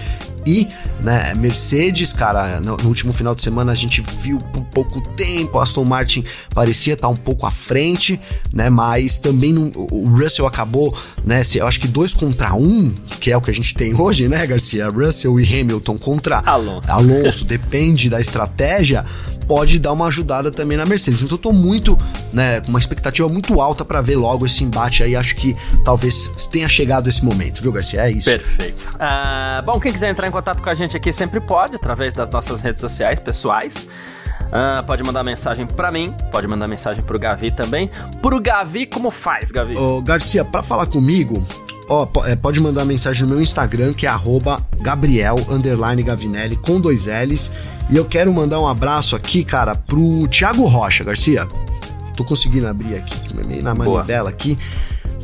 e 0.46 0.68
né, 1.00 1.34
Mercedes, 1.34 2.12
cara, 2.12 2.60
no, 2.60 2.76
no, 2.76 2.88
último 2.88 3.12
final 3.12 3.34
de 3.34 3.42
semana 3.42 3.72
a 3.72 3.74
gente 3.74 4.00
viu 4.00 4.38
por 4.38 4.64
pouco 4.64 5.00
tempo, 5.10 5.58
Aston 5.58 5.84
Martin 5.84 6.24
parecia 6.54 6.94
estar 6.94 7.08
tá 7.08 7.12
um 7.12 7.16
pouco 7.16 7.46
à 7.46 7.50
frente, 7.50 8.18
né? 8.52 8.70
Mas 8.70 9.18
também 9.18 9.52
não, 9.52 9.70
o 9.90 10.08
Russell 10.08 10.46
acabou, 10.46 10.96
né? 11.24 11.42
Se, 11.42 11.58
eu 11.58 11.66
acho 11.66 11.80
que 11.80 11.88
dois 11.88 12.14
contra 12.14 12.54
um, 12.54 12.94
que 13.20 13.30
é 13.30 13.36
o 13.36 13.42
que 13.42 13.50
a 13.50 13.54
gente 13.54 13.74
tem 13.74 13.94
hoje, 14.00 14.28
né, 14.28 14.46
Garcia? 14.46 14.88
Russell 14.88 15.38
e 15.38 15.60
Hamilton 15.60 15.98
contra 15.98 16.42
Alonso. 16.46 16.90
Alonso, 16.90 17.44
depende 17.44 18.08
da 18.08 18.20
estratégia, 18.20 19.04
pode 19.48 19.78
dar 19.78 19.92
uma 19.92 20.06
ajudada 20.06 20.52
também 20.52 20.76
na 20.76 20.84
Mercedes. 20.84 21.22
Então 21.22 21.36
eu 21.36 21.42
tô 21.42 21.52
muito, 21.52 21.96
né, 22.32 22.60
com 22.60 22.68
uma 22.68 22.78
expectativa 22.78 23.26
muito 23.28 23.60
alta 23.60 23.84
para 23.84 24.02
ver 24.02 24.16
logo 24.16 24.44
esse 24.44 24.62
embate 24.62 25.02
aí. 25.02 25.16
Acho 25.16 25.34
que 25.34 25.56
talvez 25.84 26.28
tenha 26.52 26.68
chegado 26.68 27.08
esse 27.08 27.24
momento, 27.24 27.62
viu, 27.62 27.72
Garcia? 27.72 28.02
É 28.02 28.10
isso. 28.10 28.26
Perfeito. 28.26 28.86
Uh, 28.94 29.62
bom, 29.64 29.80
quem 29.80 29.90
quiser 29.90 30.10
entrar 30.10 30.28
em 30.28 30.30
contato 30.30 30.62
com 30.62 30.68
a 30.68 30.74
gente 30.74 30.96
aqui 30.96 31.12
sempre 31.12 31.40
pode, 31.40 31.74
através 31.74 32.12
das 32.12 32.28
nossas 32.28 32.60
redes 32.60 32.80
sociais 32.80 33.18
pessoais. 33.18 33.88
Uh, 34.48 34.82
pode 34.86 35.02
mandar 35.02 35.22
mensagem 35.22 35.66
para 35.66 35.90
mim, 35.90 36.14
pode 36.30 36.46
mandar 36.46 36.68
mensagem 36.68 37.02
pro 37.02 37.18
Gavi 37.18 37.50
também. 37.50 37.90
Pro 38.22 38.40
Gavi, 38.40 38.86
como 38.86 39.10
faz, 39.10 39.50
Gavi? 39.50 39.76
Ô, 39.76 40.00
Garcia, 40.00 40.44
para 40.44 40.62
falar 40.62 40.86
comigo, 40.86 41.46
ó, 41.88 42.06
é, 42.24 42.36
pode 42.36 42.60
mandar 42.60 42.84
mensagem 42.84 43.22
no 43.22 43.30
meu 43.30 43.42
Instagram, 43.42 43.92
que 43.92 44.06
é 44.06 44.10
Gabriel 44.80 45.36
Gavinelli, 46.02 46.56
com 46.56 46.80
dois 46.80 47.06
L's. 47.06 47.52
E 47.90 47.96
eu 47.96 48.04
quero 48.04 48.32
mandar 48.32 48.60
um 48.60 48.68
abraço 48.68 49.16
aqui, 49.16 49.42
cara, 49.42 49.74
pro 49.74 50.28
Thiago 50.28 50.64
Rocha, 50.66 51.02
Garcia. 51.02 51.46
Tô 52.16 52.24
conseguindo 52.24 52.66
abrir 52.66 52.96
aqui, 52.96 53.34
meio 53.46 53.62
na 53.62 53.74
manivela 53.74 54.28
aqui. 54.28 54.58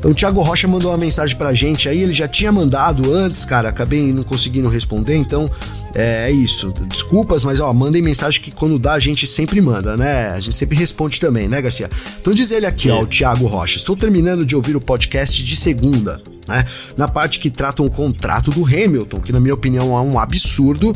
Então 0.05 0.13
o 0.13 0.15
Thiago 0.15 0.43
Rocha 0.43 0.69
mandou 0.69 0.91
uma 0.91 0.99
mensagem 0.99 1.35
pra 1.35 1.55
gente 1.55 1.89
aí, 1.89 2.03
ele 2.03 2.13
já 2.13 2.29
tinha 2.29 2.53
mandado 2.53 3.11
antes, 3.11 3.43
cara, 3.47 3.71
acabei 3.71 4.13
não 4.13 4.23
conseguindo 4.23 4.69
responder, 4.69 5.17
então 5.17 5.51
é, 5.95 6.29
é 6.29 6.31
isso. 6.31 6.75
Desculpas, 6.87 7.43
mas 7.43 7.59
ó, 7.59 7.73
mandem 7.73 8.03
mensagem 8.03 8.39
que 8.43 8.51
quando 8.51 8.79
dá 8.79 8.93
a 8.93 9.01
gente 9.01 9.27
sempre 9.27 9.63
manda, 9.63 9.97
né? 9.97 10.29
A 10.33 10.41
gente 10.41 10.59
sempre 10.59 10.77
responde 10.77 11.19
também, 11.19 11.49
né, 11.49 11.63
Garcia? 11.63 11.89
Então 12.21 12.35
diz 12.35 12.51
ele 12.51 12.67
aqui, 12.67 12.91
ó, 12.91 13.01
o 13.01 13.07
Thiago 13.07 13.47
Rocha. 13.47 13.79
Estou 13.79 13.97
terminando 13.97 14.45
de 14.45 14.55
ouvir 14.55 14.77
o 14.77 14.81
podcast 14.81 15.43
de 15.43 15.57
segunda, 15.57 16.21
né? 16.47 16.67
Na 16.99 17.09
parte 17.09 17.41
que 17.41 17.49
trata 17.49 17.83
o 17.83 17.91
contrato 17.91 18.51
do 18.51 18.63
Hamilton, 18.63 19.21
que 19.21 19.33
na 19.33 19.41
minha 19.41 19.55
opinião 19.55 19.97
é 19.97 20.03
um 20.03 20.19
absurdo, 20.19 20.95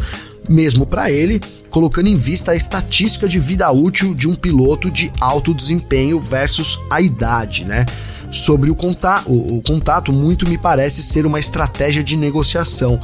mesmo 0.48 0.86
para 0.86 1.10
ele, 1.10 1.40
colocando 1.70 2.08
em 2.08 2.16
vista 2.16 2.52
a 2.52 2.56
estatística 2.56 3.28
de 3.28 3.38
vida 3.38 3.70
útil 3.70 4.14
de 4.14 4.28
um 4.28 4.34
piloto 4.34 4.90
de 4.90 5.12
alto 5.20 5.52
desempenho 5.52 6.20
versus 6.20 6.78
a 6.90 7.00
idade, 7.00 7.64
né? 7.64 7.84
sobre 8.30 8.70
o, 8.70 8.74
conta 8.74 9.22
o, 9.26 9.56
o 9.56 9.62
contato, 9.62 10.12
muito 10.12 10.48
me 10.48 10.58
parece 10.58 11.02
ser 11.02 11.24
uma 11.26 11.40
estratégia 11.40 12.02
de 12.02 12.16
negociação 12.16 13.00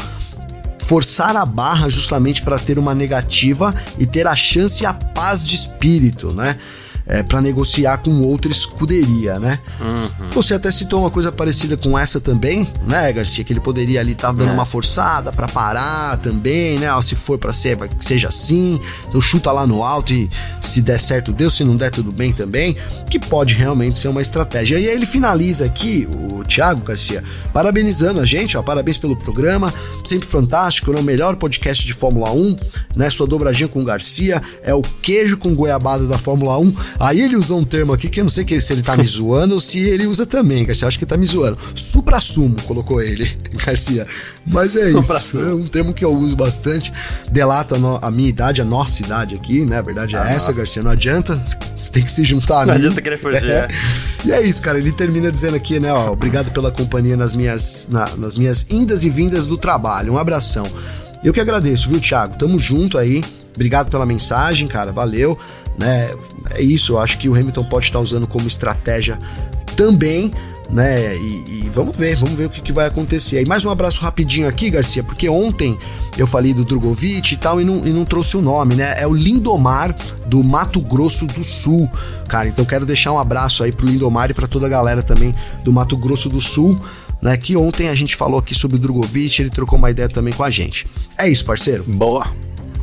forçar 0.84 1.34
a 1.34 1.46
barra 1.46 1.88
justamente 1.88 2.42
para 2.42 2.58
ter 2.58 2.78
uma 2.78 2.94
negativa 2.94 3.74
e 3.98 4.06
ter 4.06 4.26
a 4.26 4.36
chance 4.36 4.82
e 4.82 4.86
a 4.86 4.92
paz 4.92 5.42
de 5.42 5.56
espírito, 5.56 6.32
né? 6.32 6.58
É, 7.06 7.22
para 7.22 7.40
negociar 7.40 7.98
com 7.98 8.22
outra 8.22 8.50
escuderia, 8.50 9.38
né? 9.38 9.58
Uhum. 9.80 10.30
Você 10.30 10.54
até 10.54 10.72
citou 10.72 11.00
uma 11.00 11.10
coisa 11.10 11.30
parecida 11.30 11.76
com 11.76 11.98
essa 11.98 12.18
também, 12.18 12.66
né, 12.86 13.12
Garcia? 13.12 13.44
Que 13.44 13.52
ele 13.52 13.60
poderia 13.60 14.00
ali 14.00 14.12
estar 14.12 14.28
tá 14.28 14.32
dando 14.32 14.50
é. 14.50 14.52
uma 14.52 14.64
forçada 14.64 15.30
para 15.30 15.46
parar 15.46 16.16
também, 16.18 16.78
né? 16.78 16.92
Ó, 16.92 17.02
se 17.02 17.14
for 17.14 17.38
para 17.38 17.52
ser, 17.52 17.76
vai 17.76 17.88
que 17.88 18.04
seja 18.04 18.28
assim. 18.28 18.80
Então 19.06 19.20
chuta 19.20 19.52
lá 19.52 19.66
no 19.66 19.82
alto 19.82 20.12
e 20.12 20.30
se 20.60 20.80
der 20.80 21.00
certo, 21.00 21.32
deu. 21.32 21.50
Se 21.50 21.62
não 21.62 21.76
der, 21.76 21.90
tudo 21.90 22.10
bem 22.10 22.32
também. 22.32 22.76
Que 23.10 23.18
pode 23.18 23.54
realmente 23.54 23.98
ser 23.98 24.08
uma 24.08 24.22
estratégia. 24.22 24.78
E 24.78 24.88
aí 24.88 24.94
ele 24.94 25.06
finaliza 25.06 25.66
aqui, 25.66 26.08
o 26.10 26.42
Thiago 26.44 26.82
Garcia, 26.82 27.22
parabenizando 27.52 28.20
a 28.20 28.26
gente, 28.26 28.56
ó. 28.56 28.62
Parabéns 28.62 28.96
pelo 28.96 29.14
programa. 29.14 29.72
Sempre 30.04 30.26
fantástico, 30.26 30.92
né? 30.92 31.00
O 31.00 31.02
melhor 31.02 31.36
podcast 31.36 31.84
de 31.84 31.92
Fórmula 31.92 32.32
1, 32.32 32.56
né? 32.96 33.10
Sua 33.10 33.26
dobradinha 33.26 33.68
com 33.68 33.82
o 33.82 33.84
Garcia 33.84 34.42
é 34.62 34.74
o 34.74 34.82
queijo 34.82 35.36
com 35.36 35.54
goiabada 35.54 36.06
da 36.06 36.16
Fórmula 36.16 36.58
1. 36.58 36.74
Aí 36.98 37.20
ele 37.20 37.36
usou 37.36 37.58
um 37.58 37.64
termo 37.64 37.92
aqui 37.92 38.08
que 38.08 38.20
eu 38.20 38.24
não 38.24 38.30
sei 38.30 38.60
se 38.60 38.72
ele 38.72 38.82
tá 38.82 38.96
me 38.96 39.04
zoando 39.04 39.54
ou 39.54 39.60
se 39.60 39.80
ele 39.80 40.06
usa 40.06 40.24
também, 40.26 40.64
Garcia. 40.64 40.86
Acho 40.86 40.98
que 40.98 41.06
tá 41.06 41.16
me 41.16 41.26
zoando. 41.26 41.58
Supra-sumo, 41.74 42.60
colocou 42.62 43.00
ele, 43.02 43.28
Garcia. 43.64 44.06
Mas 44.46 44.76
é 44.76 44.90
isso. 44.90 45.38
É 45.38 45.54
um 45.54 45.64
termo 45.64 45.92
que 45.92 46.04
eu 46.04 46.16
uso 46.16 46.36
bastante. 46.36 46.92
Delata 47.30 47.76
a 48.00 48.10
minha 48.10 48.28
idade, 48.28 48.62
a 48.62 48.64
nossa 48.64 49.02
idade 49.02 49.34
aqui, 49.34 49.64
né? 49.64 49.78
A 49.78 49.82
verdade 49.82 50.16
é 50.16 50.18
ah, 50.18 50.22
essa, 50.22 50.32
nossa. 50.32 50.52
Garcia. 50.52 50.82
Não 50.82 50.90
adianta. 50.90 51.40
Você 51.74 51.90
tem 51.90 52.02
que 52.02 52.12
se 52.12 52.24
juntar 52.24 52.62
a 52.62 52.66
não 52.66 52.74
mim. 52.74 52.80
Não 52.80 52.86
adianta 52.86 53.02
querer 53.02 53.18
fugir. 53.18 53.50
É. 53.50 53.68
E 54.24 54.32
é 54.32 54.42
isso, 54.42 54.62
cara. 54.62 54.78
Ele 54.78 54.92
termina 54.92 55.30
dizendo 55.30 55.56
aqui, 55.56 55.80
né? 55.80 55.92
Ó, 55.92 56.12
obrigado 56.12 56.50
pela 56.50 56.70
companhia 56.70 57.16
nas 57.16 57.32
minhas, 57.32 57.88
na, 57.90 58.08
nas 58.16 58.34
minhas 58.34 58.66
indas 58.70 59.04
e 59.04 59.10
vindas 59.10 59.46
do 59.46 59.56
trabalho. 59.56 60.12
Um 60.12 60.18
abração. 60.18 60.66
Eu 61.22 61.32
que 61.32 61.40
agradeço, 61.40 61.88
viu, 61.88 62.00
Thiago? 62.00 62.36
Tamo 62.36 62.58
junto 62.58 62.98
aí. 62.98 63.24
Obrigado 63.54 63.88
pela 63.88 64.04
mensagem, 64.04 64.66
cara. 64.68 64.92
Valeu 64.92 65.38
né? 65.78 66.14
É 66.50 66.62
isso, 66.62 66.92
eu 66.92 66.98
acho 66.98 67.18
que 67.18 67.28
o 67.28 67.34
Hamilton 67.34 67.64
pode 67.64 67.86
estar 67.86 68.00
usando 68.00 68.26
como 68.26 68.46
estratégia 68.46 69.18
também, 69.76 70.32
né? 70.70 71.16
E, 71.16 71.64
e 71.64 71.70
vamos 71.72 71.96
ver, 71.96 72.16
vamos 72.16 72.34
ver 72.34 72.46
o 72.46 72.50
que, 72.50 72.60
que, 72.60 72.72
vai 72.72 72.86
acontecer. 72.86 73.42
E 73.42 73.46
mais 73.46 73.64
um 73.64 73.70
abraço 73.70 74.00
rapidinho 74.00 74.48
aqui, 74.48 74.70
Garcia, 74.70 75.02
porque 75.02 75.28
ontem 75.28 75.78
eu 76.16 76.26
falei 76.26 76.54
do 76.54 76.64
Drogovic 76.64 77.34
e 77.34 77.36
tal 77.36 77.60
e 77.60 77.64
não, 77.64 77.86
e 77.86 77.90
não 77.90 78.04
trouxe 78.04 78.36
o 78.36 78.42
nome, 78.42 78.74
né? 78.74 78.94
É 78.96 79.06
o 79.06 79.12
Lindomar 79.12 79.94
do 80.26 80.42
Mato 80.42 80.80
Grosso 80.80 81.26
do 81.26 81.42
Sul, 81.42 81.90
cara. 82.28 82.48
Então 82.48 82.64
quero 82.64 82.86
deixar 82.86 83.12
um 83.12 83.18
abraço 83.18 83.62
aí 83.62 83.72
pro 83.72 83.86
Lindomar 83.86 84.30
e 84.30 84.34
para 84.34 84.46
toda 84.46 84.66
a 84.66 84.70
galera 84.70 85.02
também 85.02 85.34
do 85.62 85.72
Mato 85.72 85.96
Grosso 85.96 86.28
do 86.28 86.40
Sul 86.40 86.80
né? 87.24 87.38
Que 87.38 87.56
ontem 87.56 87.88
a 87.88 87.94
gente 87.94 88.14
falou 88.14 88.38
aqui 88.38 88.54
sobre 88.54 88.76
o 88.76 88.78
Drogovic, 88.78 89.40
ele 89.40 89.48
trocou 89.48 89.78
uma 89.78 89.90
ideia 89.90 90.08
também 90.10 90.34
com 90.34 90.44
a 90.44 90.50
gente. 90.50 90.86
É 91.16 91.26
isso, 91.26 91.44
parceiro. 91.44 91.82
Boa. 91.84 92.30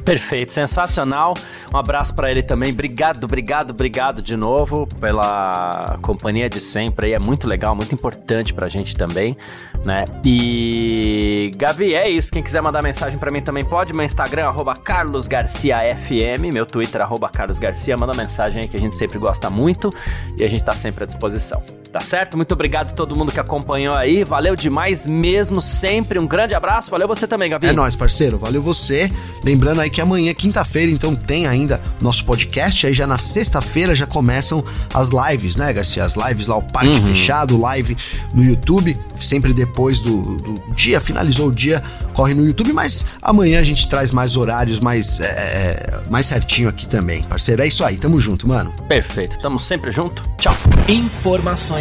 Perfeito, 0.04 0.52
sensacional. 0.52 1.34
Um 1.74 1.78
abraço 1.78 2.16
para 2.16 2.30
ele 2.30 2.42
também. 2.42 2.72
Obrigado, 2.72 3.24
obrigado, 3.24 3.70
obrigado 3.70 4.22
de 4.22 4.36
novo 4.36 4.88
pela 5.00 5.98
companhia 6.02 6.50
de 6.50 6.60
sempre. 6.60 7.08
Aí 7.08 7.14
é 7.14 7.20
muito 7.20 7.48
legal, 7.48 7.76
muito 7.76 7.94
importante 7.94 8.54
pra 8.54 8.68
gente 8.68 8.96
também, 8.98 9.38
né? 9.86 10.04
E 10.26 11.52
Gavi, 11.56 11.94
é 11.94 12.10
isso. 12.10 12.32
Quem 12.32 12.42
quiser 12.42 12.62
mandar 12.62 12.82
mensagem 12.82 13.18
para 13.18 13.32
mim 13.32 13.42
também 13.42 13.64
pode. 13.64 13.94
Meu 13.94 14.06
Instagram 14.06 14.54
@carlosgarciafm, 14.84 16.52
meu 16.52 16.66
Twitter 16.66 17.02
@carlosgarcia. 17.32 17.96
Manda 17.96 18.14
mensagem 18.14 18.62
aí 18.62 18.68
que 18.68 18.78
a 18.78 18.80
gente 18.80 18.96
sempre 18.96 19.20
gosta 19.20 19.50
muito 19.50 19.90
e 20.38 20.44
a 20.44 20.48
gente 20.48 20.64
tá 20.64 20.74
sempre 20.74 21.04
à 21.04 21.08
disposição. 21.08 21.62
Tá 21.92 22.00
certo? 22.00 22.38
Muito 22.38 22.54
obrigado 22.54 22.92
a 22.92 22.96
todo 22.96 23.18
mundo 23.18 23.34
que 23.34 23.40
acompanhou 23.40 23.94
aí. 23.94 24.24
Valeu 24.24 24.56
demais 24.56 25.06
mesmo, 25.06 25.60
sempre. 25.60 26.18
Um 26.18 26.26
grande 26.26 26.56
abraço. 26.56 26.90
Valeu 26.90 27.06
você 27.06 27.28
também, 27.28 27.50
Gavi. 27.50 27.68
É 27.68 27.74
nóis, 27.74 27.98
parceiro. 27.98 28.38
Valeu 28.38 28.62
você. 28.62 29.12
Lembrando 29.44 29.82
aí 29.82 29.90
que 29.90 30.00
amanhã, 30.00 30.34
quinta-feira, 30.34 30.90
então 30.90 31.14
tem 31.14 31.48
ainda 31.48 31.82
nosso 32.00 32.24
podcast. 32.24 32.88
Aí 32.88 32.94
já 32.94 33.06
na 33.06 33.18
sexta-feira 33.18 33.94
já 33.94 34.08
começam 34.08 34.64
as 34.94 35.10
lives, 35.10 35.58
né, 35.58 35.74
Garcia? 35.74 36.06
As 36.06 36.16
lives 36.16 36.48
lá, 36.48 36.56
o 36.56 36.64
Parque 36.64 36.92
uhum. 36.92 37.08
Fechado, 37.08 37.60
live 37.60 37.98
no 38.34 38.42
YouTube. 38.42 38.98
Sempre 39.20 39.54
depois 39.54 40.00
do, 40.00 40.38
do, 40.38 40.74
dia, 40.74 41.02
finalizou 41.02 41.50
o 41.50 41.52
dia, 41.52 41.84
corre 42.14 42.34
no 42.34 42.46
YouTube. 42.46 42.72
Mas 42.72 43.06
amanhã 43.22 43.60
a 43.60 43.64
gente 43.66 43.90
traz 43.90 44.12
mais 44.12 44.38
horários, 44.38 44.80
mais, 44.80 45.20
é, 45.20 45.26
é 45.26 46.00
mais 46.10 46.26
certinho 46.26 46.70
aqui 46.70 46.88
também, 46.88 47.22
parceiro. 47.24 47.62
É 47.62 47.68
isso 47.68 47.84
aí, 47.84 47.98
tamo 47.98 48.18
junto, 48.18 48.48
mano. 48.48 48.74
Perfeito, 48.88 49.38
tamo 49.40 49.60
sempre 49.60 49.92
junto. 49.92 50.24
Tchau. 50.38 50.56
Informações 50.88 51.81